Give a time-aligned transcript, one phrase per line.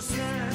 [0.00, 0.49] I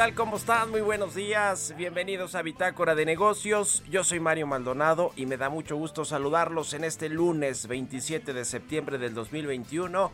[0.00, 0.14] tal?
[0.14, 0.70] ¿Cómo están?
[0.70, 1.74] Muy buenos días.
[1.76, 3.82] Bienvenidos a Bitácora de Negocios.
[3.90, 8.46] Yo soy Mario Maldonado y me da mucho gusto saludarlos en este lunes 27 de
[8.46, 10.10] septiembre del 2021.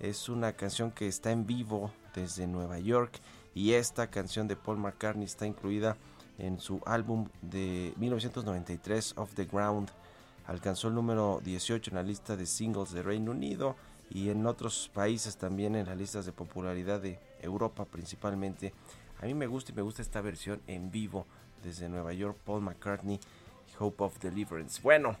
[0.00, 3.20] es una canción que está en vivo desde Nueva York
[3.54, 5.96] y esta canción de Paul McCartney está incluida
[6.38, 9.90] en su álbum de 1993 Off the Ground.
[10.46, 13.76] Alcanzó el número 18 en la lista de singles de Reino Unido
[14.10, 18.72] y en otros países también en las listas de popularidad de Europa principalmente.
[19.20, 21.26] A mí me gusta y me gusta esta versión en vivo
[21.62, 23.20] desde Nueva York, Paul McCartney,
[23.78, 24.80] Hope of Deliverance.
[24.82, 25.16] Bueno,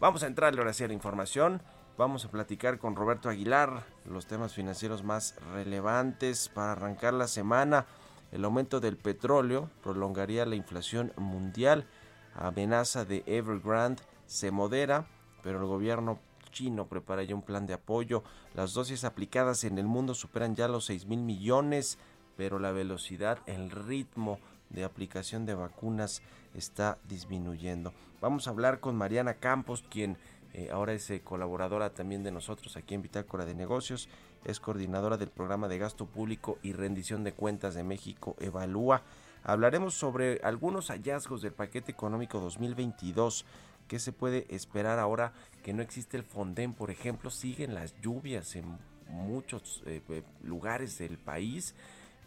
[0.00, 1.62] vamos a entrarle ahora a la información.
[1.96, 7.86] Vamos a platicar con Roberto Aguilar los temas financieros más relevantes para arrancar la semana.
[8.32, 11.86] El aumento del petróleo prolongaría la inflación mundial.
[12.34, 15.06] Amenaza de Evergrande se modera,
[15.44, 16.18] pero el gobierno
[16.50, 18.24] chino prepara ya un plan de apoyo.
[18.54, 21.98] Las dosis aplicadas en el mundo superan ya los 6 mil millones,
[22.36, 26.22] pero la velocidad, el ritmo de aplicación de vacunas
[26.54, 27.92] está disminuyendo.
[28.20, 30.16] Vamos a hablar con Mariana Campos, quien
[30.54, 34.08] eh, ahora es eh, colaboradora también de nosotros aquí en Bitácora de Negocios,
[34.44, 39.02] es coordinadora del programa de gasto público y rendición de cuentas de México Evalúa.
[39.42, 43.44] Hablaremos sobre algunos hallazgos del paquete económico 2022.
[43.88, 45.32] ¿Qué se puede esperar ahora
[45.64, 46.72] que no existe el Fonden?
[46.72, 48.78] Por ejemplo, siguen las lluvias en
[49.08, 51.74] muchos eh, lugares del país.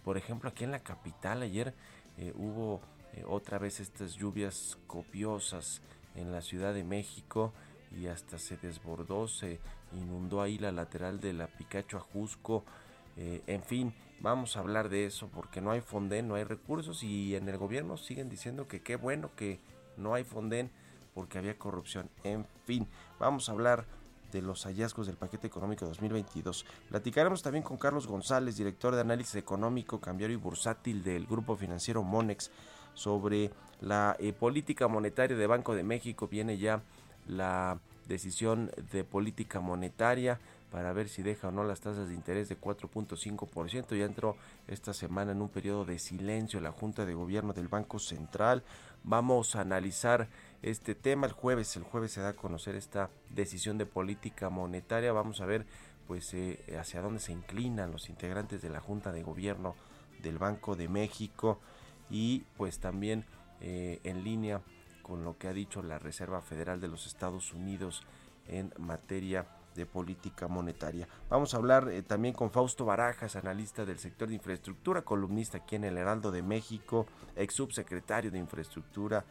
[0.03, 1.73] Por ejemplo, aquí en la capital ayer
[2.35, 2.81] hubo
[3.27, 5.81] otra vez estas lluvias copiosas
[6.15, 7.53] en la Ciudad de México
[7.91, 9.59] y hasta se desbordó, se
[9.93, 12.63] inundó ahí la lateral de la Picacho Ajusco.
[13.15, 17.03] Eh, en fin, Vamos a hablar de eso porque no hay Fonden, no hay recursos
[17.03, 19.59] y en el gobierno siguen diciendo que qué bueno que
[19.95, 20.71] no hay Fonden
[21.13, 22.09] porque había corrupción.
[22.23, 22.87] En fin,
[23.19, 23.85] vamos a hablar
[24.31, 26.65] de los hallazgos del paquete económico 2022.
[26.89, 32.01] Platicaremos también con Carlos González, director de análisis económico, cambiario y bursátil del grupo financiero
[32.01, 32.49] Monex,
[32.95, 33.51] sobre
[33.81, 36.27] la eh, política monetaria de Banco de México.
[36.27, 36.81] Viene ya
[37.27, 40.39] la decisión de política monetaria
[40.71, 43.95] para ver si deja o no las tasas de interés de 4.5%.
[43.97, 44.35] Ya entró
[44.67, 48.63] esta semana en un periodo de silencio la Junta de Gobierno del Banco Central.
[49.03, 50.27] Vamos a analizar
[50.61, 51.75] este tema el jueves.
[51.77, 55.13] El jueves se da a conocer esta decisión de política monetaria.
[55.13, 55.65] Vamos a ver
[56.07, 59.75] pues eh, hacia dónde se inclinan los integrantes de la Junta de Gobierno
[60.21, 61.59] del Banco de México
[62.09, 63.25] y pues también
[63.61, 64.61] eh, en línea
[65.07, 68.03] con lo que ha dicho la Reserva Federal de los Estados Unidos
[68.47, 71.07] en materia de política monetaria.
[71.29, 75.75] Vamos a hablar eh, también con Fausto Barajas, analista del sector de infraestructura, columnista aquí
[75.75, 77.05] en el Heraldo de México,
[77.35, 79.23] ex subsecretario de Infraestructura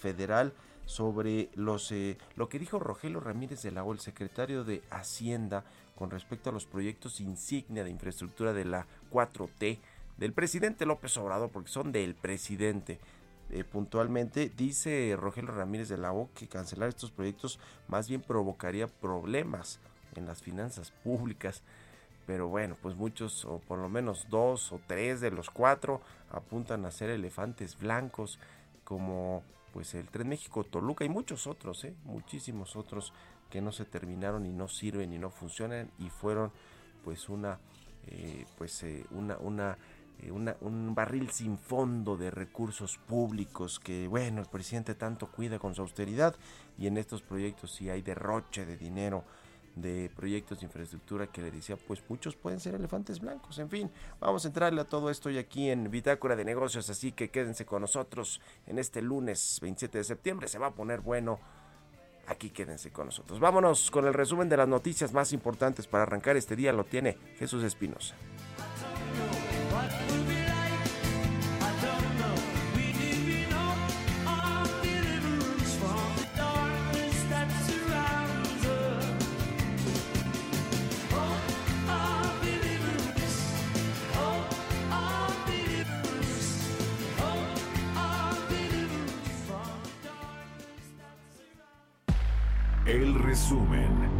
[0.00, 0.52] Federal,
[0.86, 5.64] sobre los, eh, lo que dijo Rogelio Ramírez de la O, el secretario de Hacienda,
[5.94, 9.78] con respecto a los proyectos insignia de infraestructura de la 4T
[10.16, 12.98] del presidente López Obrador, porque son del presidente.
[13.52, 17.58] Eh, puntualmente dice Rogelio Ramírez de la O que cancelar estos proyectos
[17.88, 19.80] más bien provocaría problemas
[20.14, 21.62] en las finanzas públicas.
[22.26, 26.00] Pero bueno, pues muchos, o por lo menos dos o tres de los cuatro,
[26.30, 28.38] apuntan a ser elefantes blancos,
[28.84, 29.42] como
[29.72, 31.94] pues el Tren México Toluca y muchos otros, ¿eh?
[32.04, 33.12] muchísimos otros
[33.50, 36.52] que no se terminaron y no sirven y no funcionan y fueron
[37.04, 37.58] pues una,
[38.06, 39.78] eh, pues una, una
[40.30, 45.82] un barril sin fondo de recursos públicos que, bueno, el presidente tanto cuida con su
[45.82, 46.34] austeridad
[46.78, 49.24] y en estos proyectos sí hay derroche de dinero
[49.76, 53.58] de proyectos de infraestructura que le decía, pues muchos pueden ser elefantes blancos.
[53.58, 57.12] En fin, vamos a entrarle a todo esto y aquí en Bitácora de Negocios, así
[57.12, 61.38] que quédense con nosotros en este lunes 27 de septiembre, se va a poner bueno.
[62.26, 63.40] Aquí quédense con nosotros.
[63.40, 66.72] Vámonos con el resumen de las noticias más importantes para arrancar este día.
[66.72, 68.14] Lo tiene Jesús Espinosa.
[93.50, 94.10] Resumen.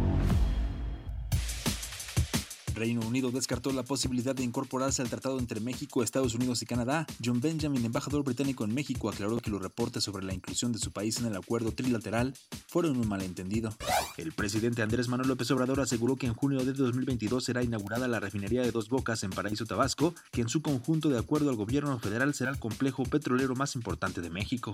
[2.73, 7.05] Reino Unido descartó la posibilidad de incorporarse al tratado entre México, Estados Unidos y Canadá.
[7.23, 10.91] John Benjamin, embajador británico en México, aclaró que los reportes sobre la inclusión de su
[10.91, 12.33] país en el acuerdo trilateral
[12.67, 13.75] fueron un malentendido.
[14.17, 18.19] El presidente Andrés Manuel López Obrador aseguró que en junio de 2022 será inaugurada la
[18.19, 21.99] refinería de Dos Bocas en Paraíso Tabasco, que en su conjunto, de acuerdo al gobierno
[21.99, 24.73] federal, será el complejo petrolero más importante de México.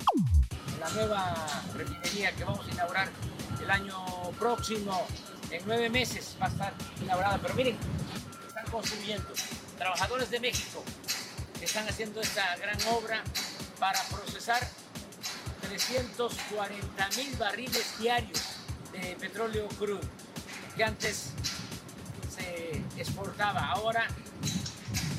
[0.79, 1.35] la nueva
[1.75, 3.11] refinería que vamos a inaugurar
[3.67, 5.05] el año próximo,
[5.51, 7.37] en nueve meses va a estar inaugurada.
[7.41, 7.77] Pero miren,
[8.47, 9.27] están construyendo
[9.77, 10.83] trabajadores de México
[11.61, 13.21] están haciendo esta gran obra
[13.79, 14.59] para procesar
[15.61, 18.41] 340 mil barriles diarios
[18.93, 19.99] de petróleo crudo
[20.75, 21.31] que antes
[22.33, 24.07] se exportaba, ahora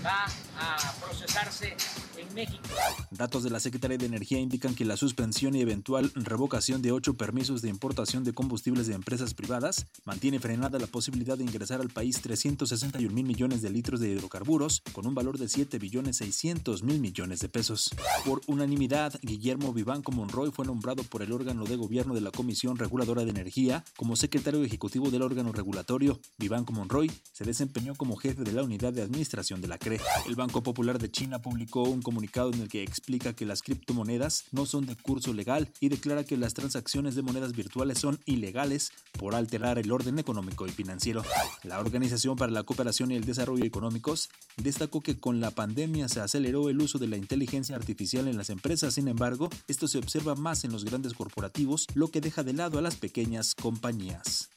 [0.04, 0.26] va
[0.58, 1.76] a procesarse
[2.18, 2.62] en México.
[3.10, 7.14] Datos de la Secretaría de Energía indican que la suspensión y eventual revocación de ocho
[7.14, 11.88] permisos de importación de combustibles de empresas privadas mantiene frenada la posibilidad de ingresar al
[11.88, 16.82] país 361 mil millones de litros de hidrocarburos con un valor de 7 billones 600
[16.82, 17.90] mil millones de pesos.
[18.24, 22.76] Por unanimidad, Guillermo Vivanco Monroy fue nombrado por el órgano de gobierno de la Comisión
[22.76, 26.20] Reguladora de Energía como secretario ejecutivo del órgano regulatorio.
[26.38, 30.00] Vivanco Monroy se desempeñó como jefe de la unidad de administración de la CRE.
[30.26, 34.44] El Banco Popular de China publicó un comunicado en el que explica que las criptomonedas
[34.50, 38.92] no son de curso legal y declara que las transacciones de monedas virtuales son ilegales
[39.12, 41.22] por alterar el orden económico y financiero.
[41.64, 46.20] La Organización para la Cooperación y el Desarrollo Económicos destacó que con la pandemia se
[46.20, 50.34] aceleró el uso de la inteligencia artificial en las empresas, sin embargo, esto se observa
[50.34, 54.48] más en los grandes corporativos, lo que deja de lado a las pequeñas compañías.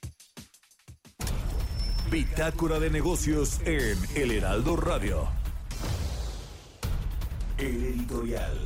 [2.10, 5.41] Bitácora de negocios en El Heraldo Radio.
[7.62, 8.58] El editorial.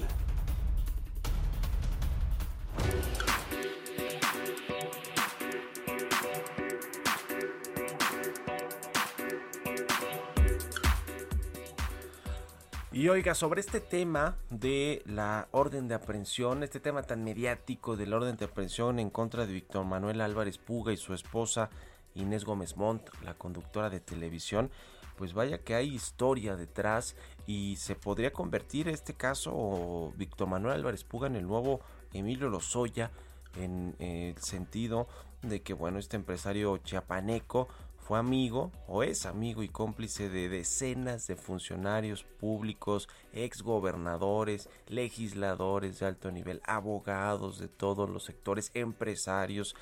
[12.94, 18.08] Y oiga, sobre este tema de la orden de aprehensión, este tema tan mediático de
[18.08, 21.70] la orden de aprehensión en contra de Víctor Manuel Álvarez Puga y su esposa
[22.14, 24.72] Inés Gómez Montt, la conductora de televisión,
[25.18, 27.16] pues vaya que hay historia detrás
[27.48, 31.82] y se podría convertir este caso Víctor Manuel Álvarez Puga en el nuevo
[32.14, 33.12] Emilio Lozoya
[33.56, 35.08] en el sentido
[35.42, 37.68] de que bueno este empresario chiapaneco
[38.06, 46.06] fue amigo o es amigo y cómplice de decenas de funcionarios públicos, exgobernadores, legisladores de
[46.06, 49.76] alto nivel, abogados de todos los sectores, empresarios,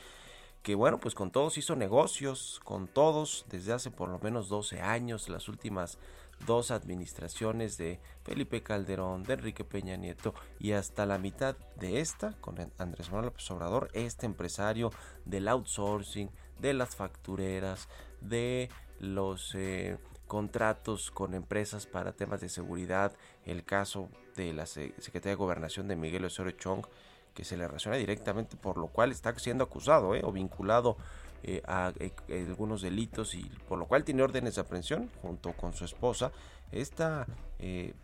[0.64, 4.82] que bueno, pues con todos hizo negocios, con todos desde hace por lo menos 12
[4.82, 6.00] años, las últimas
[6.46, 12.34] dos administraciones de Felipe Calderón, de Enrique Peña Nieto y hasta la mitad de esta
[12.40, 14.92] con Andrés Manuel López este empresario
[15.26, 16.30] del outsourcing,
[16.60, 17.90] de las factureras,
[18.22, 23.14] de los eh, contratos con empresas para temas de seguridad,
[23.46, 26.86] el caso de la Secretaría de Gobernación de Miguel Osorio Chong,
[27.34, 30.98] que se le relaciona directamente, por lo cual está siendo acusado eh, o vinculado
[31.44, 31.92] eh, a
[32.30, 36.32] algunos delitos y por lo cual tiene órdenes de aprehensión junto con su esposa.
[36.72, 37.28] Esta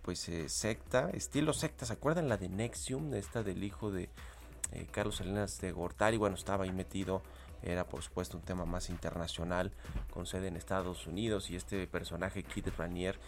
[0.03, 3.13] pues secta, estilo secta, ¿se acuerdan la de Nexium?
[3.13, 4.09] Esta del hijo de
[4.91, 7.23] Carlos Salinas de Gortari, bueno, estaba ahí metido
[7.61, 9.71] era por supuesto un tema más internacional
[10.11, 13.19] con sede en Estados Unidos y este personaje Kit Ranier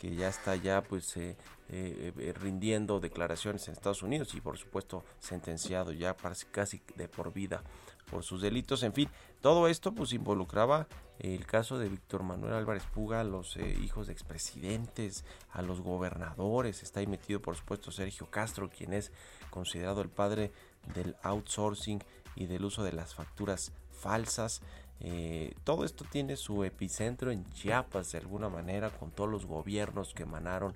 [0.00, 1.36] que ya está ya pues eh,
[1.68, 6.16] eh, eh, rindiendo declaraciones en Estados Unidos y por supuesto sentenciado ya
[6.50, 7.62] casi de por vida
[8.10, 8.82] por sus delitos.
[8.82, 9.10] En fin,
[9.42, 10.88] todo esto pues involucraba
[11.18, 16.82] el caso de Víctor Manuel Álvarez Puga, a los hijos de expresidentes, a los gobernadores.
[16.82, 19.12] Está ahí metido por supuesto Sergio Castro, quien es
[19.50, 20.50] considerado el padre
[20.94, 22.02] del outsourcing
[22.36, 24.62] y del uso de las facturas falsas.
[25.02, 30.12] Eh, todo esto tiene su epicentro en Chiapas de alguna manera con todos los gobiernos
[30.12, 30.74] que emanaron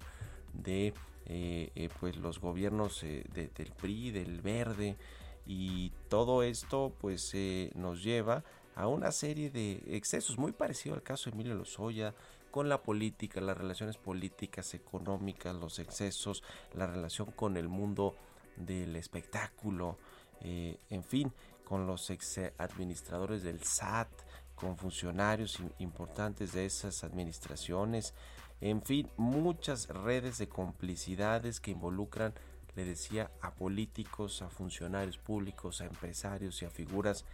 [0.54, 0.94] de
[1.26, 4.96] eh, eh, pues los gobiernos del PRI, del Verde
[5.46, 7.34] y todo esto pues
[7.74, 12.14] nos lleva a una serie de excesos muy parecido al caso de Emilio Lozoya
[12.50, 18.16] con la política, las relaciones políticas, económicas, los excesos, la relación con el mundo
[18.56, 19.98] del espectáculo,
[20.40, 21.32] en fin,
[21.64, 24.08] con los ex administradores del SAT,
[24.54, 28.14] con funcionarios importantes de esas administraciones,
[28.60, 32.34] en fin, muchas redes de complicidades que involucran,
[32.76, 37.24] le decía, a políticos, a funcionarios públicos, a empresarios y a figuras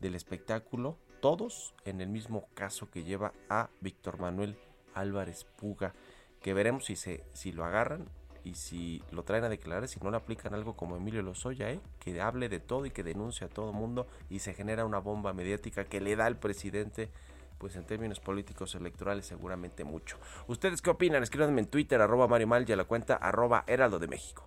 [0.00, 4.58] del espectáculo, todos en el mismo caso que lleva a Víctor Manuel
[4.94, 5.94] Álvarez Puga,
[6.42, 8.06] que veremos si se si lo agarran
[8.44, 11.80] y si lo traen a declarar, si no le aplican algo como Emilio Lozoya, ¿eh?
[11.98, 15.32] que hable de todo y que denuncie a todo mundo y se genera una bomba
[15.32, 17.08] mediática que le da al presidente
[17.58, 20.18] pues en términos políticos electorales seguramente mucho.
[20.48, 21.22] ¿Ustedes qué opinan?
[21.22, 24.46] Escríbanme en Twitter, arroba Mario Mal y a la cuenta arroba Heraldo de México.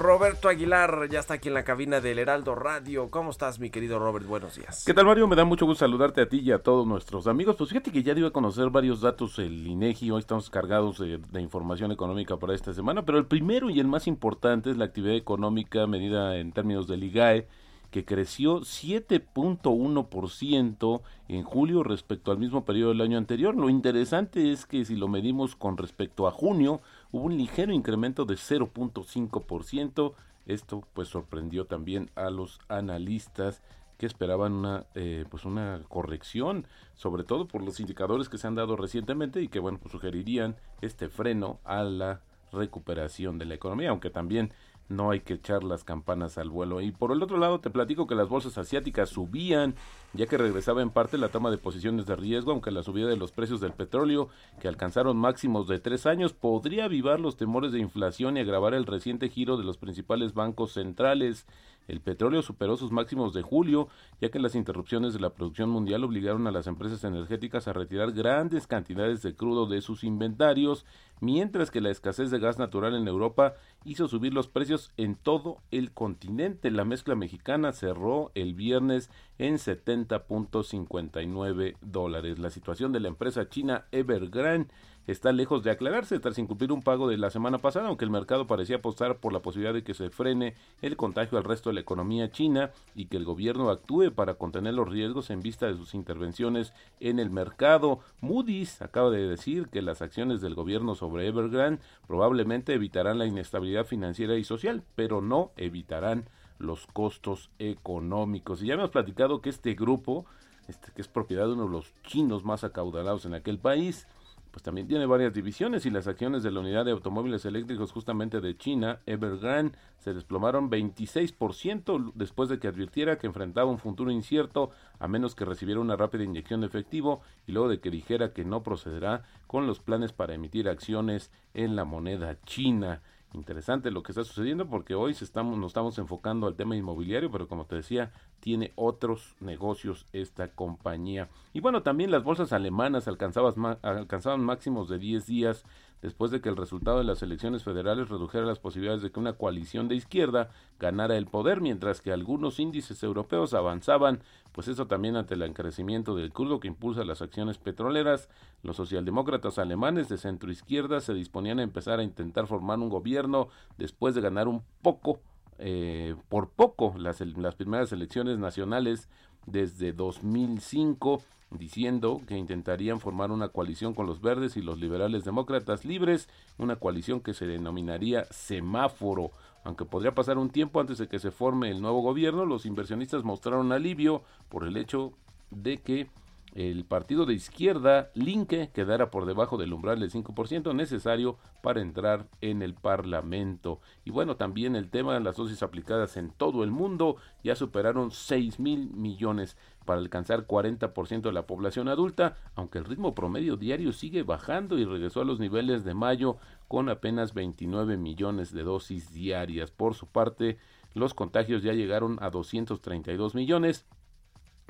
[0.00, 3.10] Roberto Aguilar ya está aquí en la cabina del Heraldo Radio.
[3.10, 4.26] ¿Cómo estás, mi querido Robert?
[4.26, 4.82] Buenos días.
[4.86, 5.28] ¿Qué tal, Mario?
[5.28, 7.56] Me da mucho gusto saludarte a ti y a todos nuestros amigos.
[7.56, 10.10] Pues fíjate que ya dio a conocer varios datos el INEGI.
[10.10, 13.88] Hoy estamos cargados de, de, información económica para esta semana, pero el primero y el
[13.88, 17.46] más importante es la actividad económica medida en términos del IGAE,
[17.90, 23.54] que creció 7.1% en julio respecto al mismo periodo del año anterior.
[23.54, 26.80] Lo interesante es que si lo medimos con respecto a junio,
[27.12, 30.14] hubo un ligero incremento de 0.5%.
[30.46, 33.62] Esto pues sorprendió también a los analistas
[33.98, 38.54] que esperaban una eh, pues una corrección, sobre todo por los indicadores que se han
[38.54, 43.90] dado recientemente y que bueno pues sugerirían este freno a la recuperación de la economía,
[43.90, 44.52] aunque también
[44.90, 46.80] no hay que echar las campanas al vuelo.
[46.80, 49.74] Y por el otro lado te platico que las bolsas asiáticas subían,
[50.12, 53.16] ya que regresaba en parte la toma de posiciones de riesgo, aunque la subida de
[53.16, 54.28] los precios del petróleo,
[54.60, 58.84] que alcanzaron máximos de tres años, podría avivar los temores de inflación y agravar el
[58.84, 61.46] reciente giro de los principales bancos centrales.
[61.88, 63.88] El petróleo superó sus máximos de julio,
[64.20, 68.12] ya que las interrupciones de la producción mundial obligaron a las empresas energéticas a retirar
[68.12, 70.84] grandes cantidades de crudo de sus inventarios,
[71.20, 75.58] mientras que la escasez de gas natural en Europa hizo subir los precios en todo
[75.70, 76.70] el continente.
[76.70, 79.10] La mezcla mexicana cerró el viernes
[79.40, 82.38] en 70.59 dólares.
[82.38, 84.68] La situación de la empresa china Evergrande
[85.06, 88.46] está lejos de aclararse tras incumplir un pago de la semana pasada, aunque el mercado
[88.46, 91.80] parecía apostar por la posibilidad de que se frene el contagio al resto de la
[91.80, 95.94] economía china y que el gobierno actúe para contener los riesgos en vista de sus
[95.94, 98.00] intervenciones en el mercado.
[98.20, 103.86] Moody's acaba de decir que las acciones del gobierno sobre Evergrande probablemente evitarán la inestabilidad
[103.86, 106.26] financiera y social, pero no evitarán
[106.60, 108.62] los costos económicos.
[108.62, 110.26] Y ya hemos platicado que este grupo,
[110.68, 114.06] este, que es propiedad de uno de los chinos más acaudalados en aquel país,
[114.50, 118.40] pues también tiene varias divisiones y las acciones de la unidad de automóviles eléctricos justamente
[118.40, 124.70] de China, Evergrande, se desplomaron 26% después de que advirtiera que enfrentaba un futuro incierto
[124.98, 128.44] a menos que recibiera una rápida inyección de efectivo y luego de que dijera que
[128.44, 133.02] no procederá con los planes para emitir acciones en la moneda china.
[133.32, 137.46] Interesante lo que está sucediendo porque hoy estamos, nos estamos enfocando al tema inmobiliario, pero
[137.46, 138.10] como te decía,
[138.40, 141.28] tiene otros negocios esta compañía.
[141.52, 145.64] Y bueno, también las bolsas alemanas alcanzaban, alcanzaban máximos de 10 días
[146.02, 149.34] después de que el resultado de las elecciones federales redujera las posibilidades de que una
[149.34, 155.16] coalición de izquierda ganara el poder, mientras que algunos índices europeos avanzaban, pues eso también
[155.16, 158.28] ante el encarecimiento del crudo que impulsa las acciones petroleras.
[158.62, 163.48] Los socialdemócratas alemanes de centro izquierda se disponían a empezar a intentar formar un gobierno
[163.78, 165.20] después de ganar un poco
[165.58, 169.10] eh, por poco las, las primeras elecciones nacionales
[169.46, 175.84] desde 2005 diciendo que intentarían formar una coalición con los verdes y los liberales demócratas
[175.84, 176.28] libres,
[176.58, 179.30] una coalición que se denominaría semáforo.
[179.64, 183.24] Aunque podría pasar un tiempo antes de que se forme el nuevo gobierno, los inversionistas
[183.24, 185.12] mostraron alivio por el hecho
[185.50, 186.08] de que
[186.54, 192.26] el partido de izquierda, Linke, quedara por debajo del umbral del 5% necesario para entrar
[192.40, 193.80] en el Parlamento.
[194.04, 198.10] Y bueno, también el tema de las dosis aplicadas en todo el mundo ya superaron
[198.10, 199.56] 6 mil millones
[199.90, 204.84] para alcanzar 40% de la población adulta, aunque el ritmo promedio diario sigue bajando y
[204.84, 206.36] regresó a los niveles de mayo
[206.68, 209.72] con apenas 29 millones de dosis diarias.
[209.72, 210.58] Por su parte,
[210.94, 213.84] los contagios ya llegaron a 232 millones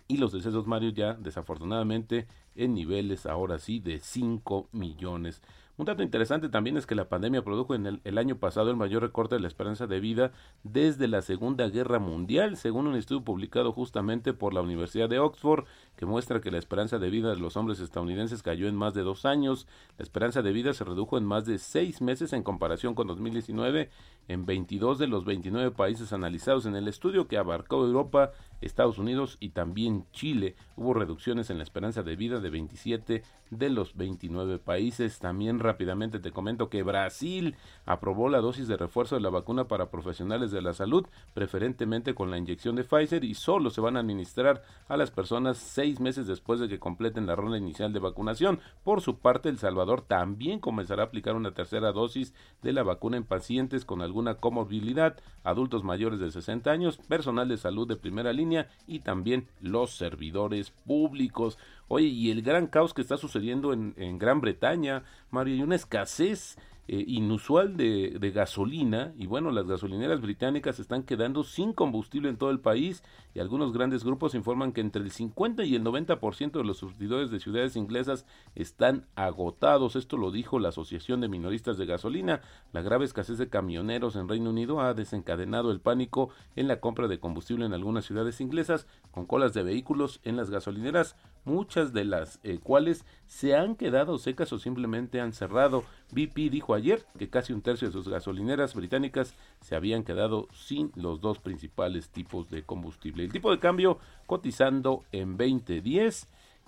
[0.08, 5.42] y los decesos Mario ya desafortunadamente en niveles ahora sí de 5 millones.
[5.80, 8.76] Un dato interesante también es que la pandemia produjo en el, el, año pasado el
[8.76, 10.30] mayor recorte de la esperanza de vida
[10.62, 15.64] desde la Segunda Guerra Mundial, según un estudio publicado justamente por la Universidad de Oxford,
[16.00, 19.02] que muestra que la esperanza de vida de los hombres estadounidenses cayó en más de
[19.02, 19.66] dos años.
[19.98, 23.90] La esperanza de vida se redujo en más de seis meses en comparación con 2019
[24.26, 28.30] en 22 de los 29 países analizados en el estudio que abarcó Europa,
[28.62, 30.54] Estados Unidos y también Chile.
[30.76, 35.18] Hubo reducciones en la esperanza de vida de 27 de los 29 países.
[35.18, 39.90] También rápidamente te comento que Brasil aprobó la dosis de refuerzo de la vacuna para
[39.90, 44.00] profesionales de la salud, preferentemente con la inyección de Pfizer y solo se van a
[44.00, 45.58] administrar a las personas
[45.90, 48.60] seis meses después de que completen la ronda inicial de vacunación.
[48.84, 53.16] Por su parte, El Salvador también comenzará a aplicar una tercera dosis de la vacuna
[53.16, 58.32] en pacientes con alguna comorbilidad, adultos mayores de 60 años, personal de salud de primera
[58.32, 61.58] línea y también los servidores públicos.
[61.88, 65.74] Oye, y el gran caos que está sucediendo en, en Gran Bretaña, Mario, hay una
[65.74, 66.56] escasez
[66.92, 72.50] eh, inusual de, gasolina y bueno, las gasolineras británicas están quedando sin combustible en todo
[72.50, 76.64] el país y algunos grandes grupos informan que entre el 50 y el 90% de
[76.64, 78.26] los surtidores de ciudades inglesas
[78.56, 79.94] están agotados.
[79.94, 82.40] Esto lo dijo la Asociación de Minoristas de Gasolina.
[82.72, 87.06] La grave escasez de camioneros en Reino Unido ha desencadenado el pánico en la compra
[87.06, 92.04] de combustible en algunas ciudades inglesas con colas de vehículos en las gasolineras, muchas de
[92.04, 95.84] las eh, cuales se han quedado secas o simplemente han cerrado.
[96.10, 100.90] BP dijo ayer que casi un tercio de sus gasolineras británicas se habían quedado sin
[100.96, 103.22] los dos principales tipos de combustible.
[103.22, 106.26] El tipo de cambio cotizando en 2010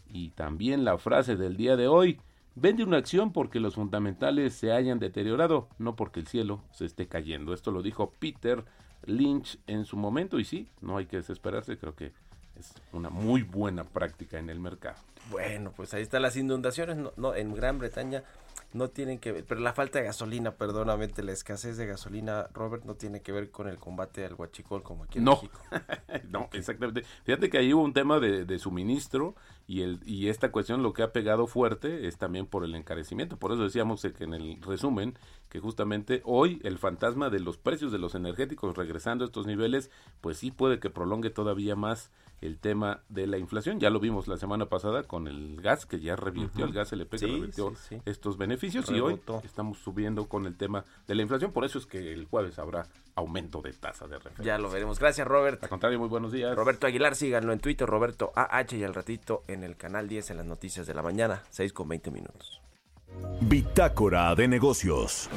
[0.09, 2.21] y también la frase del día de hoy.
[2.55, 7.09] Vende una acción porque los fundamentales se hayan deteriorado, no porque el cielo se esté
[7.09, 7.55] cayendo.
[7.55, 8.65] Esto lo dijo Peter
[9.05, 12.13] Lynch en su momento y sí, no hay que desesperarse, creo que
[12.59, 14.97] es una muy buena práctica en el mercado.
[15.31, 18.25] Bueno, pues ahí están las inundaciones, no, no en Gran Bretaña
[18.75, 22.85] no tienen que ver, pero la falta de gasolina, perdóname, la escasez de gasolina, Robert,
[22.85, 25.33] no tiene que ver con el combate al huachicol como aquí en no.
[25.33, 25.61] México.
[26.31, 27.05] no, exactamente.
[27.25, 29.35] Fíjate que ahí hubo un tema de, de, suministro
[29.67, 33.37] y, el, y esta cuestión lo que ha pegado fuerte es también por el encarecimiento.
[33.37, 37.93] Por eso decíamos que en el resumen que justamente hoy el fantasma de los precios
[37.93, 42.11] de los energéticos regresando a estos niveles, pues sí puede que prolongue todavía más
[42.43, 43.81] el tema de la inflación.
[43.81, 46.71] Ya lo vimos la semana pasada con el gas, que ya revirtió, uh -huh.
[46.71, 48.03] el gas LP que sí, revirtió sí, sí.
[48.05, 49.35] estos beneficios Rebotó.
[49.35, 51.53] y hoy estamos subiendo con el tema de la inflación.
[51.53, 54.45] Por eso es que el jueves habrá aumento de tasa de referencia.
[54.45, 54.99] Ya lo veremos.
[54.99, 55.63] Gracias, Robert.
[55.63, 56.55] Al contrario, muy buenos días.
[56.57, 60.37] Roberto Aguilar, síganlo en Twitter, Roberto AH y al ratito en el canal 10 en
[60.39, 62.61] las noticias de la mañana, 6 con 20 minutos.
[63.41, 65.29] Bitácora de negocios.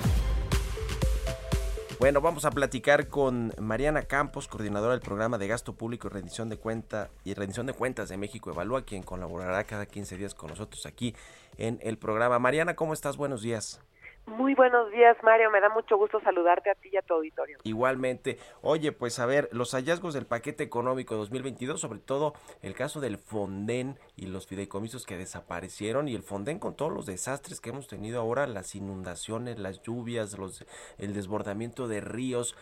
[2.05, 6.49] Bueno, vamos a platicar con Mariana Campos, coordinadora del programa de gasto público y rendición
[6.49, 10.51] de cuenta y rendición de cuentas de México Evalúa, quien colaborará cada 15 días con
[10.51, 11.15] nosotros aquí
[11.57, 12.37] en el programa.
[12.37, 13.17] Mariana, ¿cómo estás?
[13.17, 13.79] Buenos días.
[14.27, 15.51] Muy buenos días, Mario.
[15.51, 17.59] Me da mucho gusto saludarte a ti y a tu auditorio.
[17.63, 22.33] Igualmente, oye, pues a ver, los hallazgos del paquete económico 2022, sobre todo
[22.63, 27.05] el caso del Fonden y los fideicomisos que desaparecieron y el Fonden con todos los
[27.05, 30.65] desastres que hemos tenido ahora, las inundaciones, las lluvias, los,
[30.97, 32.57] el desbordamiento de ríos.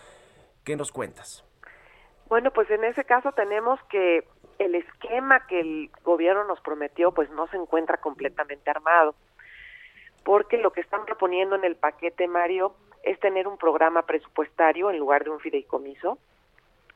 [0.65, 1.45] ¿Qué nos cuentas?
[2.27, 4.27] Bueno, pues en ese caso tenemos que
[4.59, 9.15] el esquema que el gobierno nos prometió pues no se encuentra completamente armado
[10.23, 14.97] porque lo que están proponiendo en el paquete, Mario, es tener un programa presupuestario en
[14.97, 16.17] lugar de un fideicomiso.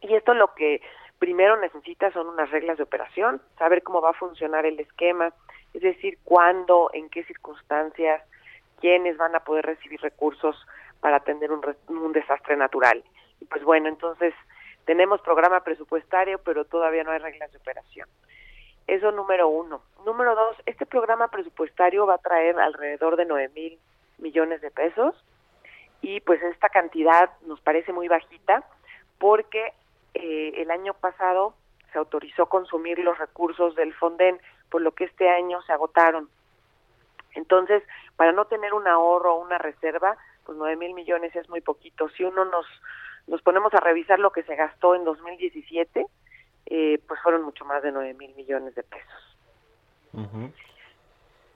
[0.01, 0.81] Y esto lo que
[1.19, 5.33] primero necesita son unas reglas de operación, saber cómo va a funcionar el esquema,
[5.73, 8.23] es decir, cuándo, en qué circunstancias,
[8.79, 10.55] quiénes van a poder recibir recursos
[11.01, 13.03] para atender un, un desastre natural.
[13.41, 14.33] Y pues bueno, entonces
[14.85, 18.07] tenemos programa presupuestario, pero todavía no hay reglas de operación.
[18.88, 19.82] Eso número uno.
[20.06, 23.80] Número dos, este programa presupuestario va a traer alrededor de 9 mil
[24.17, 25.13] millones de pesos
[26.02, 28.63] y pues esta cantidad nos parece muy bajita
[29.19, 29.73] porque
[30.13, 31.54] eh, el año pasado
[31.91, 36.30] se autorizó consumir los recursos del Fonden, por lo que este año se agotaron.
[37.34, 37.84] Entonces,
[38.15, 42.10] para no tener un ahorro o una reserva, pues 9 mil millones es muy poquito.
[42.10, 42.65] Si uno nos,
[43.28, 46.06] nos ponemos a revisar lo que se gastó en 2017,
[46.69, 49.38] eh, pues fueron mucho más de 9 mil millones de pesos.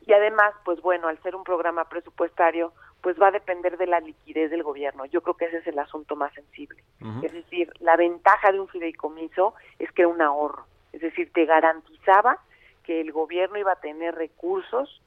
[0.06, 4.00] Y además, pues bueno, al ser un programa presupuestario, pues va a depender de la
[4.00, 5.06] liquidez del gobierno.
[5.06, 6.82] Yo creo que ese es el asunto más sensible.
[7.24, 10.66] Es decir, la ventaja de un fideicomiso es que era un ahorro.
[10.94, 12.40] Es decir, te garantizaba
[12.84, 15.02] que el gobierno iba a tener recursos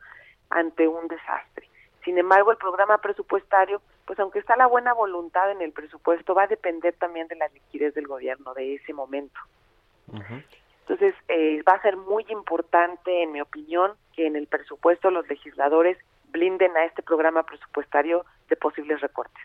[0.50, 1.68] ante un desastre.
[2.04, 6.42] Sin embargo, el programa presupuestario, pues aunque está la buena voluntad en el presupuesto, va
[6.42, 9.38] a depender también de la liquidez del gobierno de ese momento.
[10.80, 15.26] Entonces, eh, va a ser muy importante, en mi opinión, que en el presupuesto los
[15.28, 15.96] legisladores
[16.28, 19.42] blinden a este programa presupuestario de posibles recortes.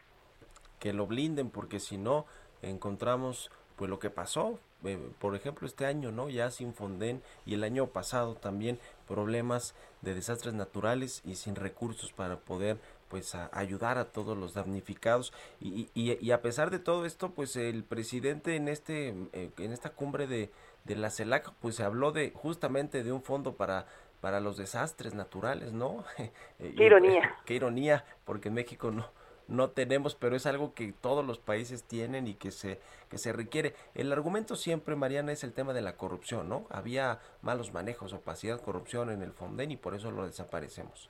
[0.79, 2.25] Que lo blinden, porque si no,
[2.61, 6.29] encontramos pues lo que pasó, eh, por ejemplo, este año, ¿no?
[6.29, 12.11] Ya sin Fonden y el año pasado también problemas de desastres naturales y sin recursos
[12.11, 12.77] para poder
[13.09, 17.31] pues a ayudar a todos los damnificados y, y, y, a pesar de todo esto
[17.31, 20.51] pues el presidente en este eh, en esta cumbre de,
[20.85, 23.87] de la CELAC pues se habló de justamente de un fondo para
[24.21, 26.05] para los desastres naturales no
[26.57, 29.09] qué ironía qué ironía porque en México no
[29.49, 33.33] no tenemos, pero es algo que todos los países tienen y que se, que se
[33.33, 33.73] requiere.
[33.95, 36.67] El argumento siempre, Mariana, es el tema de la corrupción, ¿no?
[36.69, 41.09] Había malos manejos, opacidad, corrupción en el Fonden y por eso lo desaparecemos.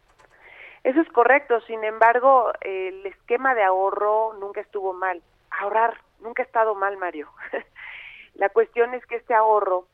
[0.83, 5.21] Eso es correcto, sin embargo, el esquema de ahorro nunca estuvo mal.
[5.51, 7.29] Ahorrar nunca ha estado mal, Mario.
[8.35, 9.87] la cuestión es que este ahorro,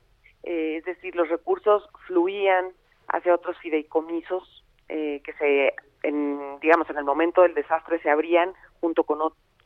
[0.44, 2.72] eh, es decir, los recursos fluían
[3.08, 8.54] hacia otros fideicomisos eh, que se en, digamos, en el momento del desastre se abrían
[8.80, 9.20] junto con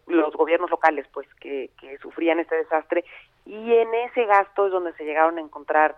[0.07, 3.03] los gobiernos locales, pues, que, que, sufrían este desastre,
[3.45, 5.95] y en ese gasto es donde se llegaron a encontrar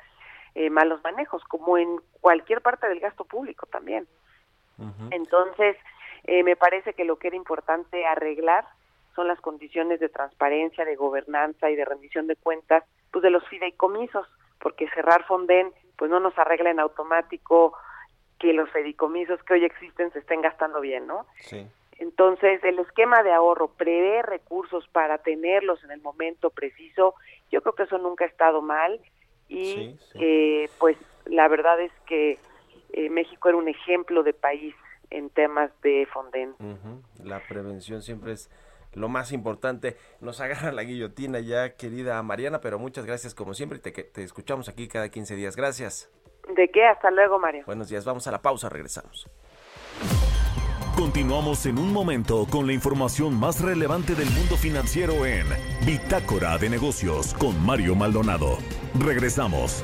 [0.55, 4.07] eh, malos manejos, como en cualquier parte del gasto público también.
[4.81, 5.07] Uh -huh.
[5.11, 5.77] Entonces,
[6.25, 8.65] eh, me parece que lo que era importante arreglar
[9.15, 13.47] son las condiciones de transparencia, de gobernanza y de rendición de cuentas, pues, de los
[13.47, 14.27] fideicomisos,
[14.59, 17.73] porque cerrar Fonden, pues, no nos arregla en automático
[18.39, 21.25] que los fideicomisos que hoy existen se estén gastando bien, ¿no?
[21.39, 21.67] Sí.
[21.99, 27.13] Entonces, el esquema de ahorro prevé recursos para tenerlos en el momento preciso.
[27.51, 28.99] Yo creo que eso nunca ha estado mal
[29.47, 30.19] y Sí, sí.
[30.19, 32.39] eh, pues la verdad es que
[32.93, 34.75] eh, México era un ejemplo de país
[35.09, 36.55] en temas de Fonden.
[37.23, 38.49] La prevención siempre es
[38.93, 39.97] lo más importante.
[40.19, 43.79] Nos agarra la guillotina ya, querida Mariana, pero muchas gracias como siempre.
[43.79, 45.55] Te, te escuchamos aquí cada 15 días.
[45.55, 46.11] Gracias.
[46.55, 46.85] ¿De qué?
[46.85, 47.63] Hasta luego, Mario.
[47.65, 48.05] Buenos días.
[48.05, 48.69] Vamos a la pausa.
[48.69, 49.29] Regresamos.
[50.97, 55.47] Continuamos en un momento con la información más relevante del mundo financiero en
[55.85, 58.57] Bitácora de Negocios con Mario Maldonado.
[58.99, 59.83] Regresamos.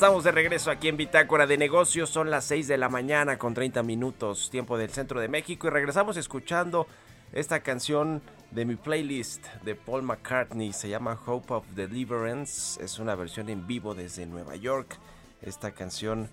[0.00, 2.08] Estamos de regreso aquí en Bitácora de Negocios.
[2.08, 5.66] Son las 6 de la mañana con 30 minutos, tiempo del centro de México.
[5.66, 6.86] Y regresamos escuchando
[7.34, 10.72] esta canción de mi playlist de Paul McCartney.
[10.72, 12.82] Se llama Hope of Deliverance.
[12.82, 14.96] Es una versión en vivo desde Nueva York.
[15.42, 16.30] Esta canción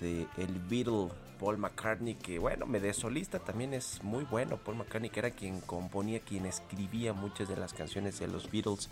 [0.00, 1.08] de el Beatle
[1.40, 4.58] Paul McCartney, que bueno, me de solista también es muy bueno.
[4.58, 8.88] Paul McCartney, que era quien componía, quien escribía muchas de las canciones de los Beatles.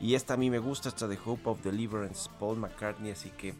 [0.00, 3.12] Y esta a mí me gusta, esta de Hope of Deliverance, Paul McCartney.
[3.12, 3.54] Así que,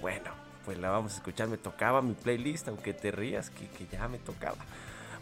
[0.00, 0.30] bueno,
[0.64, 1.48] pues la vamos a escuchar.
[1.48, 4.58] Me tocaba mi playlist, aunque te rías, que, que ya me tocaba.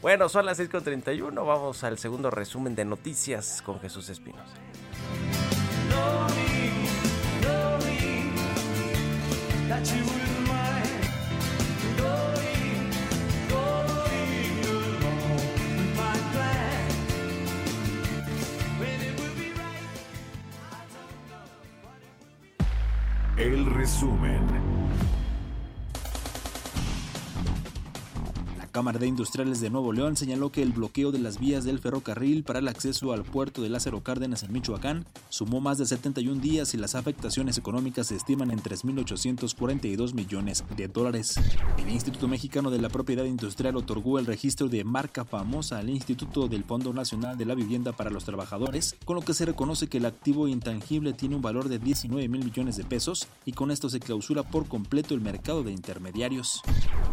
[0.02, 1.34] Bueno, son las 6.31.
[1.34, 4.48] Vamos al segundo resumen de noticias con Jesús Espinos.
[9.70, 10.19] that you wouldn't
[23.80, 24.69] resumen.
[28.70, 32.44] Cámara de Industriales de Nuevo León señaló que el bloqueo de las vías del ferrocarril
[32.44, 36.72] para el acceso al puerto de Lázaro Cárdenas en Michoacán sumó más de 71 días
[36.72, 41.34] y las afectaciones económicas se estiman en 3.842 millones de dólares.
[41.78, 46.46] El Instituto Mexicano de la Propiedad Industrial otorgó el registro de marca famosa al Instituto
[46.46, 49.98] del Fondo Nacional de la Vivienda para los Trabajadores, con lo que se reconoce que
[49.98, 53.90] el activo intangible tiene un valor de 19 mil millones de pesos y con esto
[53.90, 56.62] se clausura por completo el mercado de intermediarios.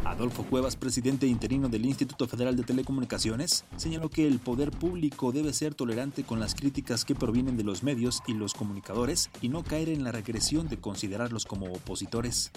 [0.05, 5.53] Adolfo Cuevas, presidente interino del Instituto Federal de Telecomunicaciones, señaló que el poder público debe
[5.53, 9.63] ser tolerante con las críticas que provienen de los medios y los comunicadores y no
[9.63, 12.51] caer en la regresión de considerarlos como opositores.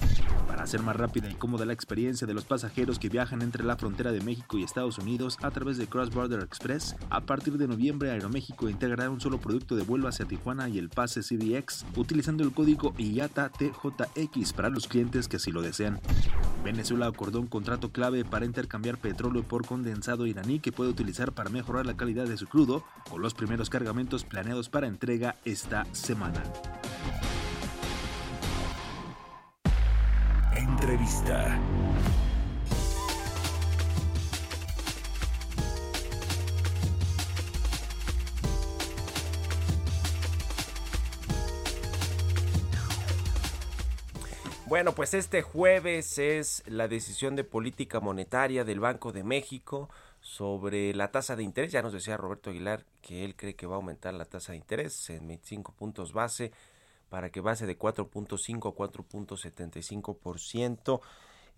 [0.48, 3.76] Para hacer más rápida y cómoda la experiencia de los pasajeros que viajan entre la
[3.76, 7.68] frontera de México y Estados Unidos a través de Cross Border Express, a partir de
[7.68, 12.42] noviembre Aeroméxico integrará un solo producto de vuelo hacia Tijuana y el pase CDX, utilizando
[12.42, 16.00] el código IATA TJX para los clientes que así lo desean.
[16.64, 21.50] Venezuela acordó un contrato clave para intercambiar petróleo por condensado iraní que puede utilizar para
[21.50, 26.42] mejorar la calidad de su crudo, con los primeros cargamentos planeados para entrega esta semana.
[30.56, 31.58] Entrevista.
[44.70, 50.94] Bueno, pues este jueves es la decisión de política monetaria del Banco de México sobre
[50.94, 51.72] la tasa de interés.
[51.72, 54.58] Ya nos decía Roberto Aguilar que él cree que va a aumentar la tasa de
[54.58, 56.52] interés en 25 puntos base
[57.08, 61.00] para que base de 4.5 a 4.75%.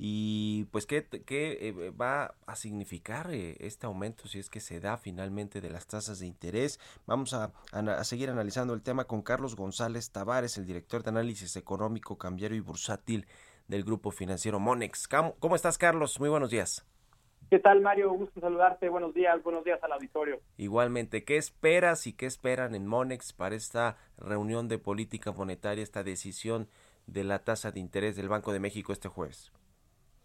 [0.05, 4.81] Y pues, ¿qué, qué eh, va a significar eh, este aumento si es que se
[4.81, 6.81] da finalmente de las tasas de interés?
[7.07, 11.55] Vamos a, a, seguir analizando el tema con Carlos González Tavares, el director de análisis
[11.55, 13.29] económico, cambiario y bursátil
[13.69, 15.07] del grupo financiero Monex.
[15.07, 16.19] ¿Cómo, cómo estás, Carlos?
[16.19, 16.85] Muy buenos días.
[17.49, 18.11] ¿Qué tal, Mario?
[18.11, 18.89] Gusto saludarte.
[18.89, 20.41] Buenos días, buenos días al auditorio.
[20.57, 26.03] Igualmente, ¿qué esperas y qué esperan en Monex para esta reunión de política monetaria, esta
[26.03, 26.69] decisión
[27.07, 29.53] de la tasa de interés del Banco de México este jueves?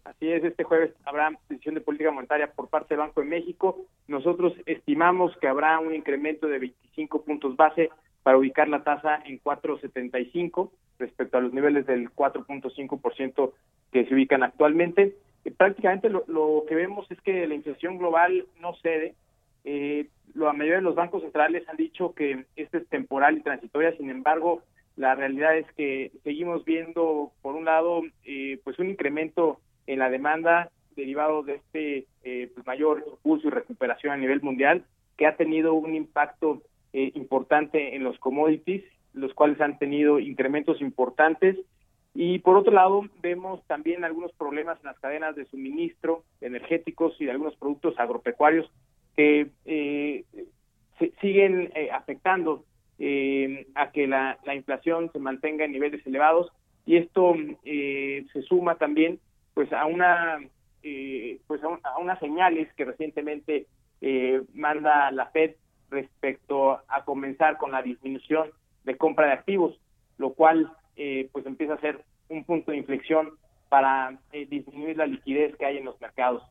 [0.08, 3.84] Así es, este jueves habrá decisión de política monetaria por parte del Banco de México.
[4.06, 7.90] Nosotros estimamos que habrá un incremento de 25 puntos base
[8.22, 13.52] para ubicar la tasa en 4.75 respecto a los niveles del 4.5%
[13.92, 15.14] que se ubican actualmente.
[15.44, 19.14] Eh, prácticamente lo, que vemos es que la inflación global no cede.
[19.64, 23.94] Eh, la mayoría de los bancos centrales han dicho que esto es temporal y transitoria,
[23.98, 24.62] sin embargo,
[24.96, 30.10] la realidad es que seguimos viendo, por un lado, eh, pues un incremento en la
[30.10, 34.84] demanda derivado de este eh, pues mayor impulso y recuperación a nivel mundial,
[35.16, 40.80] que ha tenido un impacto eh, importante en los commodities, los cuales han tenido incrementos
[40.80, 41.56] importantes.
[42.14, 47.24] Y por otro lado, vemos también algunos problemas en las cadenas de suministro energéticos y
[47.24, 48.70] de algunos productos agropecuarios
[49.16, 50.24] que eh,
[50.98, 52.64] se siguen afectando
[53.76, 56.50] a que la, la, inflación se mantenga en niveles elevados.
[56.84, 59.20] Y esto se suma también
[59.58, 60.38] pues a una
[60.84, 63.66] eh, pues a, un, a, unas señales que recientemente
[64.00, 65.56] eh, manda la Fed
[65.90, 68.50] respecto a comenzar con la disminución
[68.84, 69.76] de compra de activos,
[70.16, 73.30] lo cual eh, pues empieza a ser un punto de inflexión
[73.68, 76.44] para disminuir la liquidez que hay en los mercados.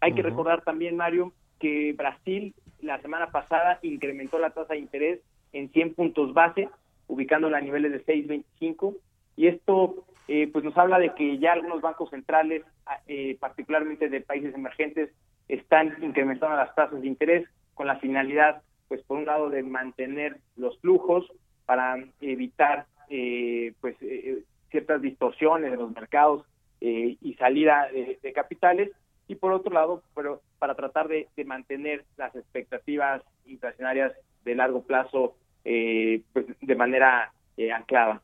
[0.00, 0.16] Hay uh -huh.
[0.16, 5.20] que recordar también, Mario, que Brasil la semana pasada incrementó la tasa de interés
[5.52, 6.70] en 100 puntos base,
[7.06, 8.96] ubicándola a niveles de 6.25
[9.36, 12.62] y esto eh, pues nos habla de que ya algunos bancos centrales,
[13.08, 15.10] eh, particularmente de países emergentes,
[15.48, 20.36] están incrementando las tasas de interés con la finalidad, pues por un lado, de mantener
[20.54, 21.26] los flujos
[21.66, 23.96] para evitar eh, pues
[24.70, 26.46] ciertas distorsiones de los mercados
[26.80, 28.90] eh, y salida de, capitales
[29.26, 34.12] y por otro lado, pero para tratar de, mantener las expectativas inflacionarias
[34.44, 38.22] de largo plazo eh, pues, de manera eh, anclada.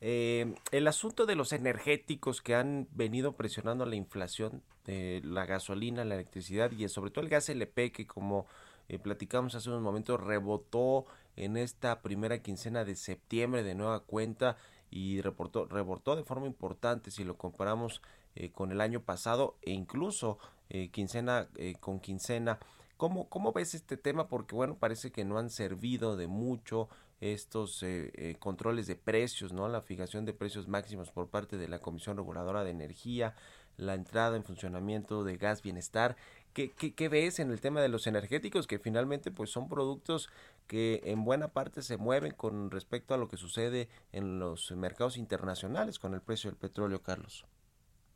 [0.00, 6.04] Eh, el asunto de los energéticos que han venido presionando la inflación, de la gasolina,
[6.04, 8.46] la electricidad y sobre todo el gas LP que como
[8.88, 14.56] eh, platicamos hace unos momentos rebotó en esta primera quincena de septiembre de nueva cuenta
[14.90, 18.00] y reportó, rebotó de forma importante si lo comparamos
[18.34, 22.58] eh, con el año pasado e incluso eh, quincena eh, con quincena.
[22.96, 24.28] ¿Cómo, ¿Cómo ves este tema?
[24.28, 26.88] Porque bueno, parece que no han servido de mucho
[27.20, 29.68] estos eh, eh, controles de precios, ¿no?
[29.68, 33.34] La fijación de precios máximos por parte de la Comisión Reguladora de Energía,
[33.76, 36.16] la entrada en funcionamiento de gas bienestar.
[36.52, 38.66] ¿Qué, qué, qué ves en el tema de los energéticos?
[38.66, 40.30] Que finalmente pues son productos
[40.66, 45.18] que en buena parte se mueven con respecto a lo que sucede en los mercados
[45.18, 47.46] internacionales con el precio del petróleo, Carlos.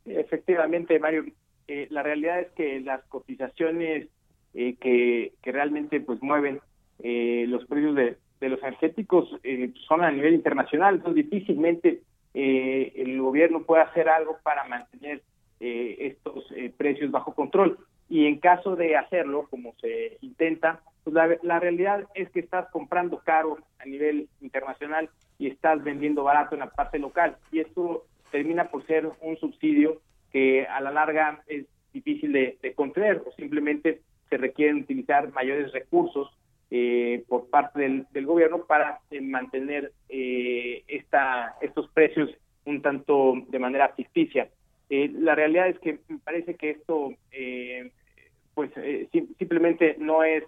[0.05, 1.25] Efectivamente, Mario,
[1.67, 4.07] eh, la realidad es que las cotizaciones
[4.53, 6.59] eh, que, que realmente pues mueven
[6.99, 12.01] eh, los precios de, de los energéticos eh, son a nivel internacional, entonces difícilmente
[12.33, 15.21] eh, el gobierno puede hacer algo para mantener
[15.59, 17.77] eh, estos eh, precios bajo control.
[18.09, 22.69] Y en caso de hacerlo, como se intenta, pues la, la realidad es que estás
[22.71, 27.37] comprando caro a nivel internacional y estás vendiendo barato en la parte local.
[27.51, 30.01] Y esto termina por ser un subsidio
[30.31, 35.71] que a la larga es difícil de, de contener o simplemente se requieren utilizar mayores
[35.73, 36.29] recursos
[36.71, 42.29] eh, por parte del, del gobierno para eh, mantener eh, esta, estos precios
[42.65, 44.49] un tanto de manera ficticia.
[44.89, 47.91] Eh, la realidad es que me parece que esto eh,
[48.53, 50.43] pues eh, sim- simplemente no es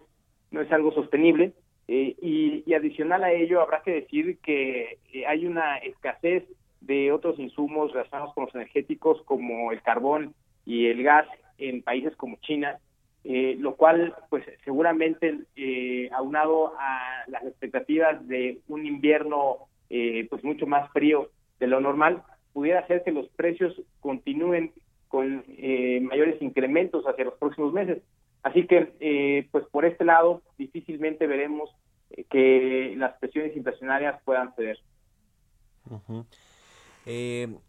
[0.52, 1.54] no es algo sostenible
[1.88, 6.44] y, y adicional a ello habrá que decir que hay una escasez
[6.82, 10.34] de otros insumos relacionados con los energéticos como el carbón
[10.66, 12.78] y el gas en países como China,
[13.24, 20.44] eh, lo cual pues seguramente eh, aunado a las expectativas de un invierno eh, pues
[20.44, 24.74] mucho más frío de lo normal, pudiera hacer que los precios continúen
[25.08, 28.02] con eh, mayores incrementos hacia los próximos meses.
[28.42, 31.70] Así que, eh, pues por este lado, difícilmente veremos
[32.10, 34.80] eh, que las presiones inflacionarias puedan ceder.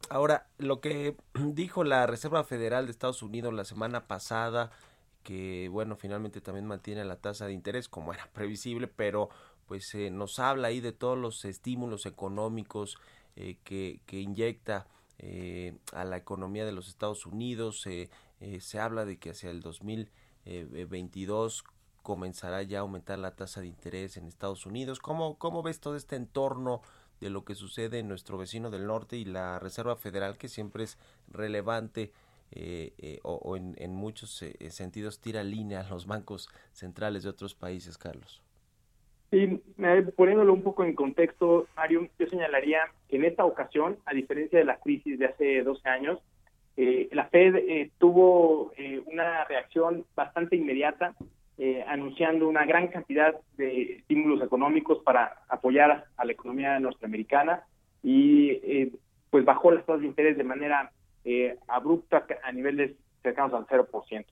[0.09, 4.71] Ahora, lo que dijo la Reserva Federal de Estados Unidos la semana pasada,
[5.25, 9.29] que bueno, finalmente también mantiene la tasa de interés como era previsible, pero
[9.67, 12.97] pues eh, nos habla ahí de todos los estímulos económicos
[13.35, 14.87] eh, que, que inyecta
[15.19, 17.87] eh, a la economía de los Estados Unidos.
[17.87, 18.11] eh,
[18.41, 21.65] eh, se habla de que hacia el 2022
[22.03, 24.99] comenzará ya a aumentar la tasa de interés en Estados Unidos.
[24.99, 26.83] ¿Cómo, cómo ves todo este entorno
[27.21, 30.85] de lo que sucede en nuestro vecino del norte y la Reserva Federal, que siempre
[30.85, 32.13] es relevante
[32.55, 37.55] eh, eh, o, en, muchos eh, sentidos tira línea a los bancos centrales de otros
[37.55, 38.43] países, Carlos?
[39.31, 44.15] Sí, eh, poniéndolo un poco en contexto, Mario, yo señalaría que en esta ocasión, a
[44.15, 46.21] diferencia de la crisis de hace 12 años,
[46.77, 51.15] eh, la Fed eh, tuvo eh, una reacción bastante inmediata,
[51.57, 57.63] eh, anunciando una gran cantidad de estímulos económicos para apoyar a la economía norteamericana
[58.03, 58.93] y eh,
[59.31, 60.91] pues bajó las tasas de interés de manera
[61.25, 64.25] eh, abrupta a niveles cercanos al 0%.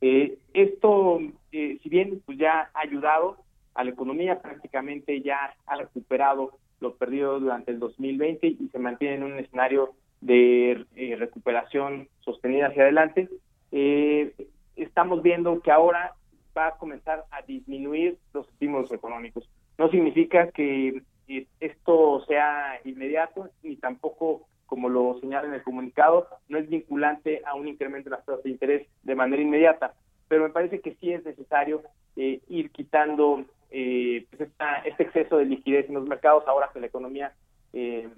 [0.00, 1.20] Eh, esto,
[1.52, 3.38] eh, si bien pues ya ha ayudado
[3.74, 9.16] a la economía, prácticamente ya ha recuperado lo perdido durante el 2020 y se mantiene
[9.16, 13.28] en un escenario de eh, recuperación sostenida hacia adelante.
[13.72, 14.32] Eh,
[14.76, 16.14] estamos viendo que ahora
[16.56, 19.48] va a comenzar a disminuir los estímulos económicos.
[19.76, 26.26] No significa que eh, esto sea inmediato ni tampoco como lo señala en el comunicado,
[26.48, 29.94] no es vinculante a un incremento de las tasas de interés de manera inmediata,
[30.26, 31.82] pero me parece que sí es necesario
[32.16, 36.80] eh, ir quitando eh, pues esta, este exceso de liquidez en los mercados ahora que
[36.80, 37.34] la economía
[37.72, 38.08] eh,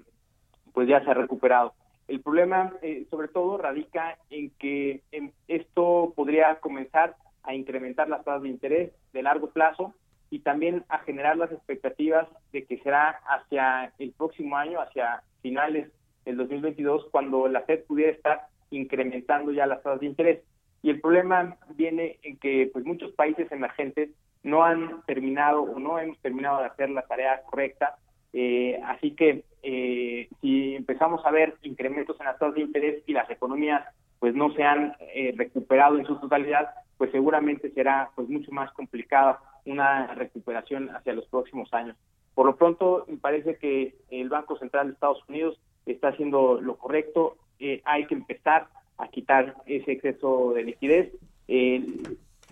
[0.73, 1.75] pues ya se ha recuperado.
[2.09, 5.03] El problema, eh, sobre todo, radica en que
[5.47, 9.93] esto podría comenzar a incrementar las tasas de interés de largo plazo
[10.31, 15.91] y también a generar las expectativas de que será hacia el próximo año, hacia finales
[16.27, 20.43] del 2022, cuando la Fed pudiera estar incrementando ya las tasas de interés.
[20.83, 24.11] Y el problema viene en que pues muchos países emergentes
[24.43, 27.97] no han terminado o no hemos terminado de hacer la tarea correcta.
[28.33, 33.13] Eh, así que eh, si empezamos a ver incrementos en las tasas de interés y
[33.13, 33.83] las economías
[34.19, 38.73] pues no se han eh, recuperado en su totalidad, pues seguramente será pues mucho más
[38.73, 41.97] complicada una recuperación hacia los próximos años.
[42.35, 46.77] Por lo pronto, me parece que el Banco Central de Estados Unidos está haciendo lo
[46.77, 47.37] correcto.
[47.59, 48.69] Eh, hay que empezar
[48.99, 51.13] a quitar ese exceso de liquidez.
[51.49, 51.85] Eh,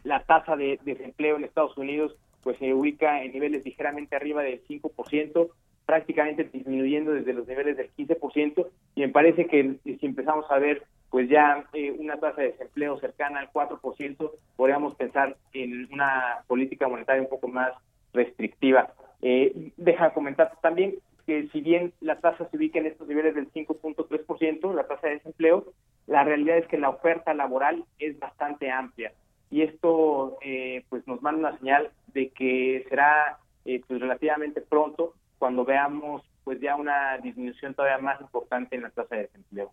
[0.04, 4.62] la tasa de desempleo en Estados Unidos pues se ubica en niveles ligeramente arriba del
[4.66, 5.48] 5%,
[5.86, 10.82] prácticamente disminuyendo desde los niveles del 15%, y me parece que si empezamos a ver
[11.10, 16.88] pues ya eh, una tasa de desempleo cercana al 4%, podríamos pensar en una política
[16.88, 17.72] monetaria un poco más
[18.12, 18.92] restrictiva.
[19.22, 20.96] Eh, deja comentar también
[21.26, 25.14] que si bien la tasa se ubica en estos niveles del 5.3%, la tasa de
[25.14, 25.72] desempleo,
[26.06, 29.12] la realidad es que la oferta laboral es bastante amplia
[29.50, 35.14] y esto eh, pues nos manda una señal de que será eh, pues relativamente pronto
[35.38, 39.72] cuando veamos pues ya una disminución todavía más importante en la tasa de desempleo.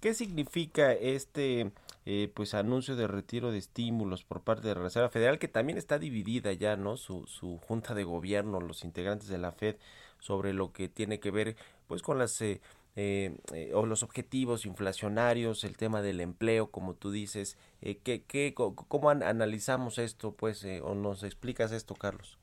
[0.00, 1.72] ¿Qué significa este
[2.06, 5.78] eh, pues anuncio de retiro de estímulos por parte de la Reserva Federal que también
[5.78, 9.76] está dividida ya no su, su junta de gobierno los integrantes de la Fed
[10.18, 12.60] sobre lo que tiene que ver pues con las eh,
[12.96, 18.22] eh, eh, o los objetivos inflacionarios el tema del empleo como tú dices eh, ¿qué,
[18.24, 22.38] qué, cómo an- analizamos esto pues eh, o nos explicas esto Carlos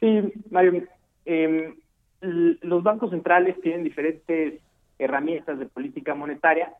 [0.00, 0.86] Sí, Mario.
[2.20, 4.60] l- los bancos centrales tienen diferentes
[4.98, 6.72] herramientas de política monetaria.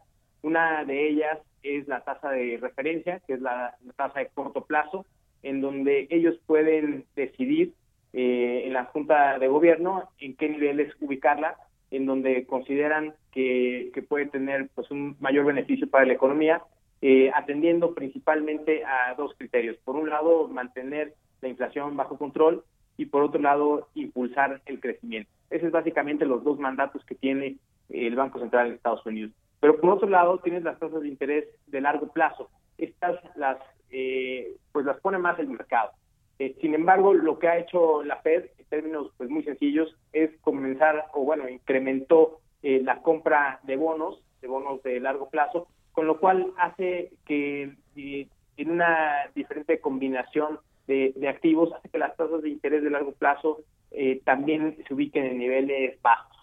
[0.42, 5.06] Una de ellas es la tasa de referencia, que es la, tasa de corto plazo,
[5.42, 7.72] en donde ellos pueden decidir
[8.12, 11.56] eh, en la Junta de Gobierno en qué niveles ubicarla,
[11.90, 16.62] en donde consideran que, que puede tener pues un mayor beneficio para la economía,
[17.02, 19.76] eh, atendiendo principalmente a dos criterios.
[19.84, 22.64] Por un lado, mantener la inflación bajo control
[22.96, 25.30] y por otro lado, impulsar el crecimiento.
[25.50, 27.56] Esos es básicamente los dos mandatos que tiene
[27.90, 29.32] el Banco Central de Estados Unidos.
[29.66, 32.48] Pero por otro lado, tienes las tasas de interés de largo plazo.
[32.78, 33.58] Estas las,
[33.90, 35.90] eh, pues las pone más el mercado.
[36.38, 40.30] Eh, sin embargo, lo que ha hecho la Fed, en términos pues muy sencillos, es
[40.42, 46.06] comenzar, o bueno, incrementó eh, la compra de bonos, de bonos de largo plazo, con
[46.06, 52.16] lo cual hace que eh, en una diferente combinación de, de activos, hace que las
[52.16, 56.35] tasas de interés de largo plazo eh, también se ubiquen en niveles bajos.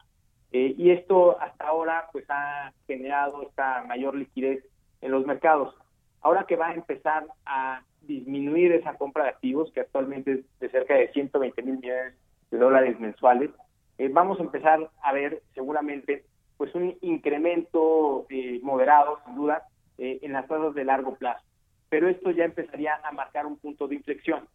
[0.53, 4.63] Eh, y esto hasta ahora pues ha generado esta mayor liquidez
[5.01, 5.75] en los mercados.
[6.21, 10.69] Ahora que va a empezar a disminuir esa compra de activos, que actualmente es de
[10.69, 12.13] cerca de 120 mil millones
[12.51, 13.49] de dólares mensuales,
[13.97, 16.23] eh, vamos a empezar a ver seguramente
[16.57, 19.63] pues un incremento eh, moderado, sin duda,
[19.97, 21.43] eh, en las tasas de largo plazo.
[21.89, 24.47] Pero esto ya empezaría a marcar un punto de inflexión.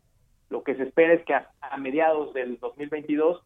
[0.49, 3.43] Lo que se espera es que a, a mediados del 2022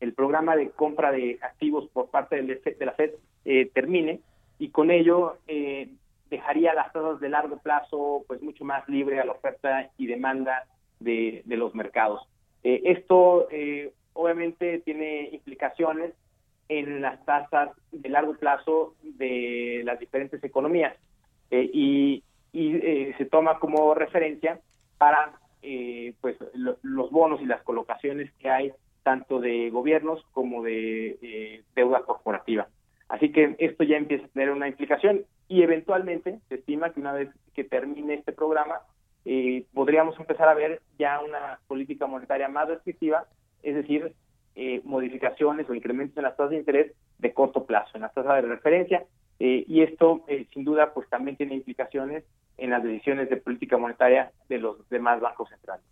[0.00, 3.10] el programa de compra de activos por parte de la Fed
[3.44, 4.20] eh, termine
[4.58, 5.88] y con ello eh,
[6.30, 10.66] dejaría las tasas de largo plazo pues mucho más libre a la oferta y demanda
[11.00, 12.22] de, los mercados.
[12.62, 16.12] Eh, esto eh, obviamente tiene implicaciones
[16.68, 20.94] en las tasas de largo plazo de las diferentes economías
[21.50, 22.22] eh, y,
[22.52, 24.60] y, se toma como referencia
[24.98, 25.32] para
[26.22, 28.72] pues lo- los bonos y las colocaciones que hay
[29.02, 32.68] tanto de gobiernos como de eh, deuda corporativa.
[33.08, 37.12] Así que esto ya empieza a tener una implicación y eventualmente se estima que una
[37.12, 38.80] vez que termine este programa
[39.24, 43.26] eh, podríamos empezar a ver ya una política monetaria más restrictiva,
[43.62, 44.14] es decir,
[44.54, 48.36] eh, modificaciones o incrementos en las tasas de interés de corto plazo, en las tasas
[48.36, 49.04] de referencia,
[49.38, 52.24] eh, y esto eh, sin duda pues también tiene implicaciones
[52.58, 55.84] en las decisiones de política monetaria de los demás bancos centrales.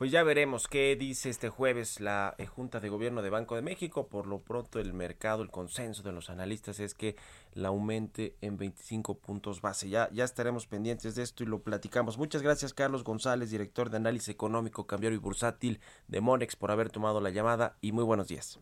[0.00, 3.60] Pues ya veremos qué dice este jueves la eh, Junta de Gobierno de Banco de
[3.60, 4.08] México.
[4.08, 7.16] Por lo pronto el mercado, el consenso de los analistas es que
[7.52, 9.90] la aumente en 25 puntos base.
[9.90, 12.16] Ya, ya estaremos pendientes de esto y lo platicamos.
[12.16, 16.88] Muchas gracias Carlos González, director de análisis económico, cambiario y bursátil de Monex por haber
[16.88, 18.58] tomado la llamada y muy buenos días.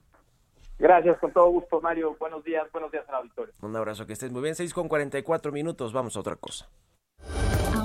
[0.77, 2.17] Gracias, con todo gusto, Mario.
[2.19, 3.55] Buenos días, buenos días al auditorio.
[3.63, 4.57] Un abrazo, que estés muy bien.
[4.57, 6.69] 6 con 44 minutos, vamos a otra cosa.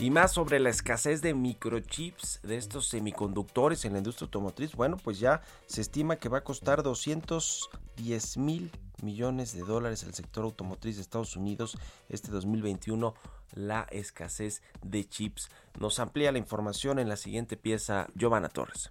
[0.00, 4.74] Y más sobre la escasez de microchips de estos semiconductores en la industria automotriz.
[4.74, 8.70] Bueno, pues ya se estima que va a costar 210 mil
[9.02, 11.76] millones de dólares al sector automotriz de Estados Unidos
[12.08, 13.14] este 2021
[13.52, 15.50] la escasez de chips.
[15.78, 18.90] Nos amplía la información en la siguiente pieza Giovanna Torres.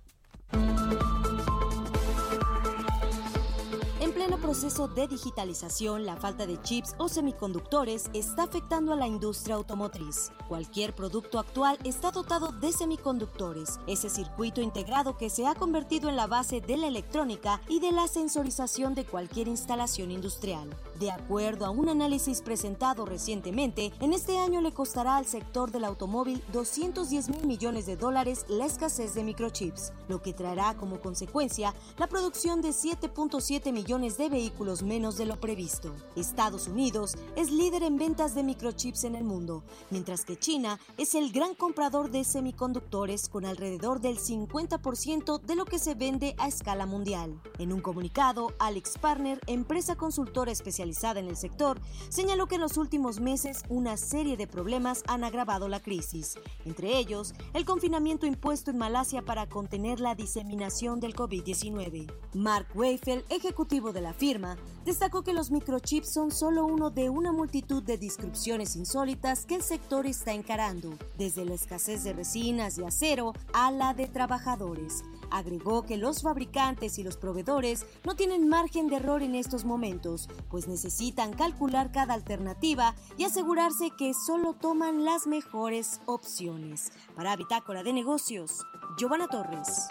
[4.50, 10.32] Proceso de digitalización, la falta de chips o semiconductores está afectando a la industria automotriz.
[10.47, 16.16] Cualquier producto actual está dotado de semiconductores, ese circuito integrado que se ha convertido en
[16.16, 20.68] la base de la electrónica y de la sensorización de cualquier instalación industrial.
[21.00, 25.84] De acuerdo a un análisis presentado recientemente, en este año le costará al sector del
[25.84, 31.76] automóvil 210 mil millones de dólares la escasez de microchips, lo que traerá como consecuencia
[32.00, 34.39] la producción de 7.7 millones de vehículos
[34.84, 35.94] menos de lo previsto.
[36.16, 41.14] Estados Unidos es líder en ventas de microchips en el mundo, mientras que China es
[41.16, 46.48] el gran comprador de semiconductores con alrededor del 50% de lo que se vende a
[46.48, 47.42] escala mundial.
[47.58, 52.78] En un comunicado, Alex Partner, empresa consultora especializada en el sector, señaló que en los
[52.78, 58.72] últimos meses una serie de problemas han agravado la crisis, entre ellos el confinamiento impuesto
[58.72, 62.12] en Malasia para contener la diseminación del COVID-19.
[62.34, 64.29] Mark Weifel, ejecutivo de la firma,
[64.86, 69.64] destacó que los microchips son solo uno de una multitud de disrupciones insólitas que el
[69.64, 75.04] sector está encarando, desde la escasez de resinas y acero a la de trabajadores.
[75.32, 80.30] Agregó que los fabricantes y los proveedores no tienen margen de error en estos momentos,
[80.50, 86.92] pues necesitan calcular cada alternativa y asegurarse que solo toman las mejores opciones.
[87.16, 88.64] Para Bitácora de Negocios,
[88.98, 89.88] Giovanna Torres.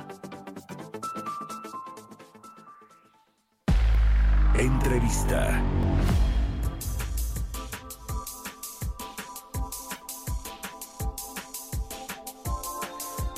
[4.59, 5.62] Entrevista.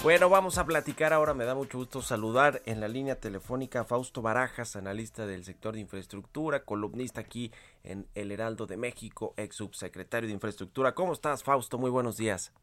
[0.02, 1.34] Bueno, vamos a platicar ahora.
[1.34, 5.74] Me da mucho gusto saludar en la línea telefónica a Fausto Barajas, analista del sector
[5.74, 7.52] de infraestructura, columnista aquí
[7.84, 10.94] en El Heraldo de México, ex subsecretario de Infraestructura.
[10.94, 11.76] ¿Cómo estás, Fausto?
[11.76, 12.54] Muy buenos días.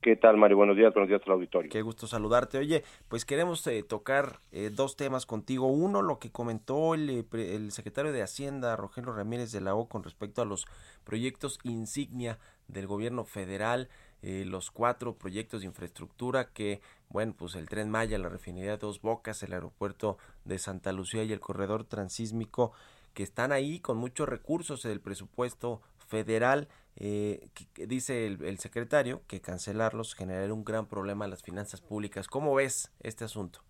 [0.00, 0.56] ¿Qué tal, Mario?
[0.56, 1.70] Buenos días, buenos días al auditorio.
[1.70, 2.56] Qué gusto saludarte.
[2.56, 5.66] Oye, pues queremos eh, tocar eh, dos temas contigo.
[5.66, 9.90] Uno, lo que comentó el, eh, el secretario de Hacienda, Rogelio Ramírez de la O,
[9.90, 10.64] con respecto a los
[11.04, 13.90] proyectos insignia del gobierno federal,
[14.22, 16.80] eh, los cuatro proyectos de infraestructura que,
[17.10, 21.32] bueno, pues el Tren Maya, la refinería Dos Bocas, el aeropuerto de Santa Lucía y
[21.34, 22.72] el corredor transísmico,
[23.12, 26.68] que están ahí con muchos recursos del presupuesto federal.
[26.96, 32.28] Eh, dice el, el secretario que cancelarlos generaría un gran problema a las finanzas públicas.
[32.28, 33.60] ¿Cómo ves este asunto?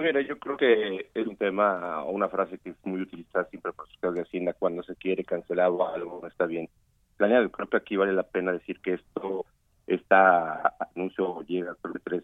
[0.00, 3.72] Mira, yo creo que es un tema o una frase que es muy utilizada siempre
[3.72, 6.68] por los de Hacienda cuando se quiere cancelar o algo no está bien
[7.16, 7.50] planeado.
[7.50, 9.44] Creo que aquí vale la pena decir que esto,
[9.88, 12.22] está anuncio llega tres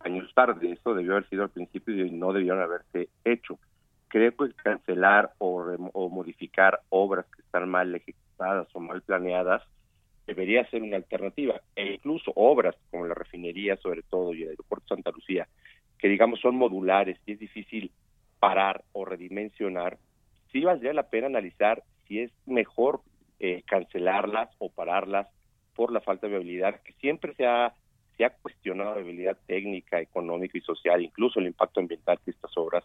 [0.00, 0.72] años tarde.
[0.72, 3.58] Eso debió haber sido al principio y no debieron haberse hecho.
[4.08, 5.62] Creo que cancelar o,
[5.94, 8.23] o modificar obras que están mal ejecutadas
[8.72, 9.62] o mal planeadas
[10.26, 11.60] debería ser una alternativa.
[11.76, 15.48] E incluso obras como la refinería, sobre todo, y el aeropuerto Santa Lucía,
[15.98, 17.90] que digamos son modulares y es difícil
[18.38, 19.98] parar o redimensionar,
[20.52, 23.00] sí valdría la pena analizar si es mejor
[23.40, 25.28] eh, cancelarlas o pararlas
[25.74, 27.74] por la falta de viabilidad, que siempre se ha,
[28.16, 32.56] se ha cuestionado la viabilidad técnica, económica y social, incluso el impacto ambiental que estas
[32.56, 32.84] obras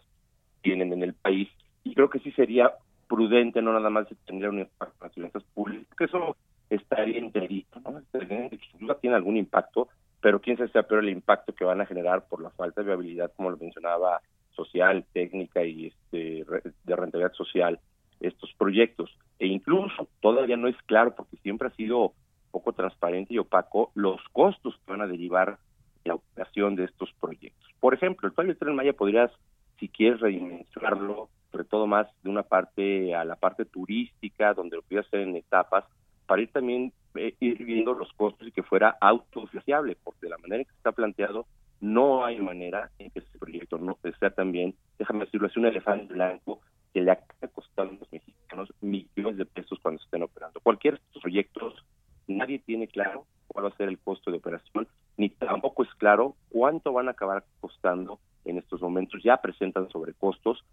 [0.62, 1.48] tienen en el país.
[1.84, 2.72] Y creo que sí sería
[3.10, 6.36] prudente no nada más tener un impacto en las finanzas públicas, que eso
[6.70, 8.94] estaría enterito, ¿no?
[8.94, 9.88] Tiene algún impacto,
[10.20, 12.86] pero quién sabe sea peor el impacto que van a generar por la falta de
[12.86, 14.20] viabilidad, como lo mencionaba,
[14.52, 16.44] social, técnica y este,
[16.84, 17.80] de rentabilidad social
[18.20, 19.10] estos proyectos.
[19.40, 22.12] E incluso todavía no es claro, porque siempre ha sido
[22.52, 25.58] poco transparente y opaco, los costos que van a derivar
[26.04, 27.68] de la operación de estos proyectos.
[27.80, 29.32] Por ejemplo, el Plan Tren Maya podrías,
[29.80, 34.82] si quieres redimensionarlo, sobre todo más de una parte a la parte turística, donde lo
[34.82, 35.84] pudieras hacer en etapas,
[36.26, 40.38] para ir también eh, ir viendo los costos y que fuera autofinanciable, porque de la
[40.38, 41.46] manera en que está planteado,
[41.80, 46.12] no hay manera en que este proyecto no sea también, déjame decirlo, es un elefante
[46.12, 46.60] blanco
[46.92, 50.60] que le acabe costando a los mexicanos millones de pesos cuando estén operando.
[50.60, 51.84] Cualquiera de estos proyectos,
[52.26, 54.86] nadie tiene claro cuál va a ser el costo de operación,
[55.16, 59.22] ni tampoco es claro cuánto van a acabar costando en estos momentos.
[59.22, 60.64] Ya presentan sobrecostos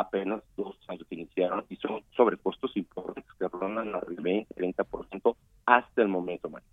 [0.00, 5.36] apenas dos años iniciaron y son sobrecostos importantes que rondan al 20, 30%
[5.66, 6.68] hasta el momento, Mario.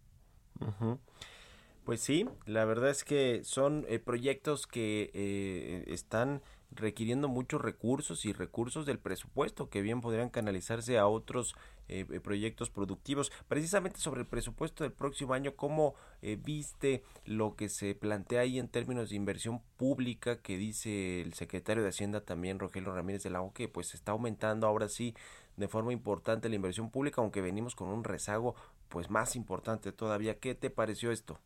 [1.86, 6.42] Pues sí, la verdad es que son eh, proyectos que eh, están
[6.82, 11.56] requiriendo muchos recursos y recursos del presupuesto que bien podrían canalizarse a otros
[11.88, 13.32] eh, eh, proyectos productivos.
[13.48, 18.60] Precisamente sobre el presupuesto del próximo año, ¿cómo eh, viste lo que se plantea ahí
[18.60, 23.30] en términos de inversión pública que dice el secretario de Hacienda también, Rogelio Ramírez de
[23.30, 25.14] la O, que pues está aumentando ahora sí
[25.58, 28.56] de forma importante la inversión pública, aunque venimos con un rezago
[28.90, 30.40] pues más importante todavía.
[30.40, 31.38] ¿Qué te pareció esto?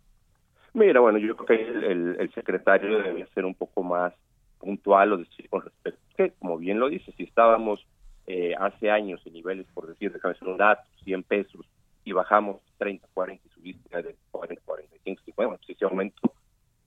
[0.73, 4.13] Mira, bueno, yo creo que el, el- el secretario debe ser un poco más
[4.66, 7.86] puntual o decir con respecto, que como bien lo dice, si estábamos
[8.26, 11.66] eh, hace años en niveles, por decir, déjame hacer un dato, 100 pesos,
[12.03, 16.34] y bajamos 30, 40 y subiste de 40, 45, 50, bueno, pues ese aumento,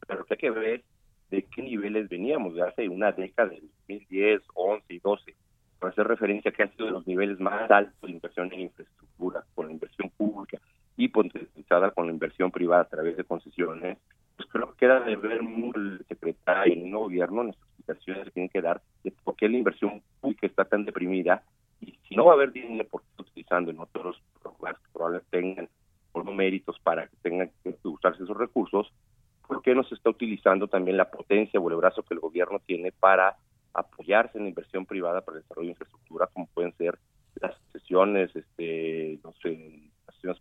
[0.06, 0.82] pero hay que ver
[1.30, 5.34] de qué niveles veníamos de hace una década, de 2010, 11 y 12,
[5.78, 9.44] para hacer referencia que han sido de los niveles más altos de inversión en infraestructura,
[9.54, 10.58] con la inversión pública
[10.96, 13.98] y potencializada con la inversión privada a través de concesiones,
[14.38, 18.32] pues creo que queda de ver muy el secretario y el nuevo gobierno las explicaciones
[18.32, 21.42] tienen que dar de por qué la inversión pública está tan deprimida
[21.80, 24.92] y si no va a haber dinero por qué está utilizando en otros lugares que
[24.92, 25.68] probablemente tengan
[26.14, 28.92] no méritos para que tengan que usarse esos recursos,
[29.46, 32.58] ¿por qué no se está utilizando también la potencia o el brazo que el gobierno
[32.66, 33.36] tiene para
[33.72, 36.98] apoyarse en la inversión privada para el desarrollo de infraestructura, como pueden ser
[37.40, 39.88] las sesiones, este, no sé,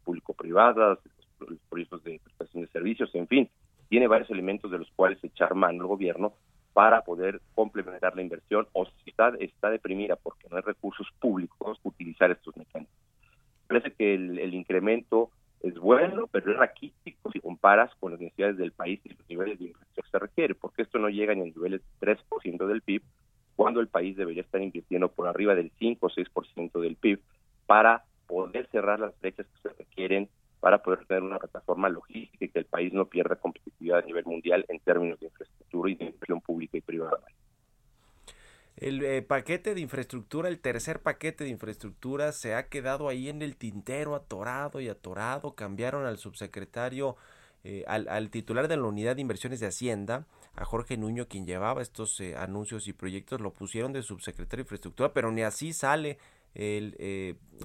[0.03, 0.99] público-privadas,
[1.39, 3.49] los proyectos de prestación de servicios, en fin,
[3.89, 6.33] tiene varios elementos de los cuales echar mano el gobierno
[6.73, 11.79] para poder complementar la inversión o si está, está deprimida porque no hay recursos públicos,
[11.83, 12.95] utilizar estos mecanismos.
[13.67, 15.31] Parece que el, el incremento
[15.61, 19.59] es bueno, pero es raquítico si comparas con las necesidades del país y los niveles
[19.59, 22.81] de inversión que se requiere, porque esto no llega ni a niveles del 3% del
[22.81, 23.01] PIB,
[23.55, 27.19] cuando el país debería estar invirtiendo por arriba del 5 o 6% del PIB
[27.65, 30.29] para poder cerrar las brechas que se requieren
[30.59, 34.25] para poder tener una plataforma logística y que el país no pierda competitividad a nivel
[34.25, 37.19] mundial en términos de infraestructura y de inversión pública y privada.
[38.77, 43.41] El eh, paquete de infraestructura, el tercer paquete de infraestructura se ha quedado ahí en
[43.41, 45.55] el tintero, atorado y atorado.
[45.55, 47.15] Cambiaron al subsecretario,
[47.63, 51.81] eh, al, titular de la unidad de inversiones de Hacienda, a Jorge Nuño, quien llevaba
[51.81, 56.19] estos eh, anuncios y proyectos, lo pusieron de subsecretario de infraestructura, pero ni así sale
[56.53, 56.95] el,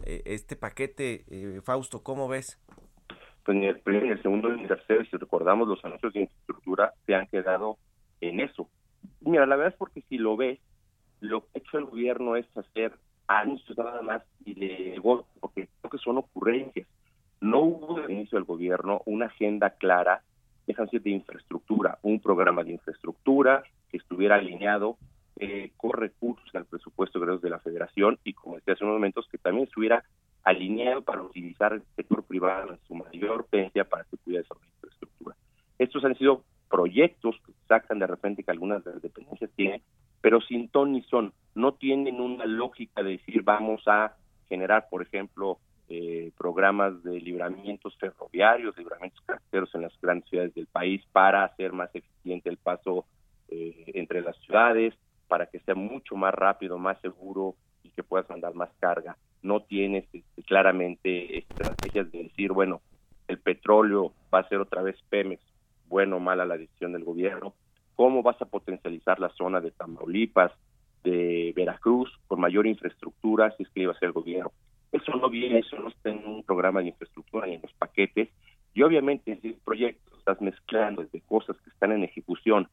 [0.04, 1.60] este paquete.
[1.62, 2.58] Fausto, ¿cómo ves?
[3.44, 6.92] Pues el primero, ni el segundo, ni el tercero, si recordamos, los anuncios de infraestructura
[7.06, 7.76] se han quedado
[8.20, 8.68] en eso.
[9.20, 10.58] Mira, la verdad es porque si lo ves,
[11.20, 12.92] lo que ha hecho el gobierno es hacer
[13.26, 16.86] anuncios nada más y de voto, porque creo que son ocurrencias.
[17.40, 20.22] No hubo al inicio del gobierno una agenda clara,
[20.66, 24.96] déjense de infraestructura, un programa de infraestructura que estuviera alineado
[25.36, 29.38] eh, con recursos al presupuesto de la federación y, como decía hace unos momentos, que
[29.38, 30.04] también estuviera
[30.44, 35.36] alineado para utilizar el sector privado en su mayor potencia para que pudiera desarrollar infraestructura.
[35.78, 39.82] Estos han sido proyectos que sacan de repente que algunas de las dependencias tienen
[40.22, 41.34] pero sin ton ni son.
[41.54, 44.16] No tienen una lógica de decir vamos a
[44.48, 50.66] generar, por ejemplo, eh, programas de libramientos ferroviarios, libramientos carreteros en las grandes ciudades del
[50.66, 53.04] país para hacer más eficiente el paso
[53.48, 54.94] eh, entre las ciudades,
[55.28, 59.18] para que sea mucho más rápido, más seguro y que puedas mandar más carga.
[59.42, 62.82] No tienes este, claramente estrategias de decir, bueno,
[63.26, 65.42] el petróleo va a ser otra vez Pemex,
[65.88, 67.54] bueno o mala la decisión del gobierno,
[67.94, 70.52] cómo vas a potencializar la zona de Tamaulipas,
[71.04, 74.52] de Veracruz, con mayor infraestructura, si es que iba a ser el gobierno.
[74.92, 78.28] Eso no viene, eso no está en un programa de infraestructura ni en los paquetes.
[78.74, 82.68] Y obviamente, si el proyecto estás mezclando desde cosas que están en ejecución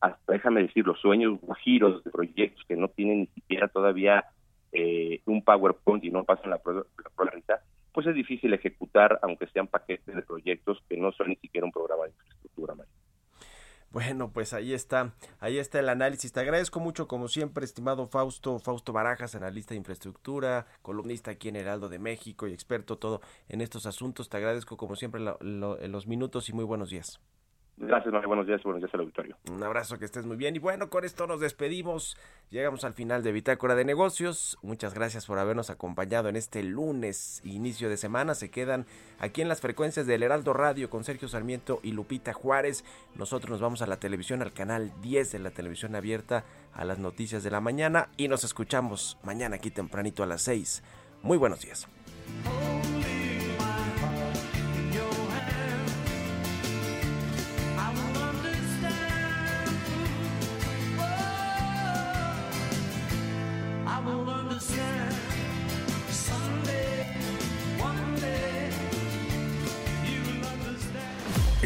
[0.00, 4.24] hasta, déjame decir, los sueños guajiros de proyectos que no tienen ni siquiera todavía
[4.72, 7.32] eh, un PowerPoint y no pasan la prueba, la prueba
[7.98, 11.72] pues es difícil ejecutar, aunque sean paquetes de proyectos que no son ni siquiera un
[11.72, 12.76] programa de infraestructura.
[12.76, 12.92] María.
[13.90, 16.32] Bueno, pues ahí está, ahí está el análisis.
[16.32, 21.56] Te agradezco mucho, como siempre, estimado Fausto, Fausto Barajas, analista de infraestructura, columnista aquí en
[21.56, 24.28] Heraldo de México y experto todo en estos asuntos.
[24.28, 27.20] Te agradezco, como siempre, lo, lo, los minutos y muy buenos días.
[27.80, 28.28] Gracias, Mario.
[28.28, 29.36] Buenos días, buenos días al auditorio.
[29.50, 30.56] Un abrazo, que estés muy bien.
[30.56, 32.16] Y bueno, con esto nos despedimos.
[32.50, 34.58] Llegamos al final de Bitácora de Negocios.
[34.62, 38.34] Muchas gracias por habernos acompañado en este lunes, inicio de semana.
[38.34, 38.86] Se quedan
[39.20, 42.84] aquí en las frecuencias del Heraldo Radio con Sergio Sarmiento y Lupita Juárez.
[43.14, 46.98] Nosotros nos vamos a la televisión, al canal 10 de la televisión abierta, a las
[46.98, 48.08] noticias de la mañana.
[48.16, 50.82] Y nos escuchamos mañana aquí tempranito a las 6.
[51.22, 51.88] Muy buenos días.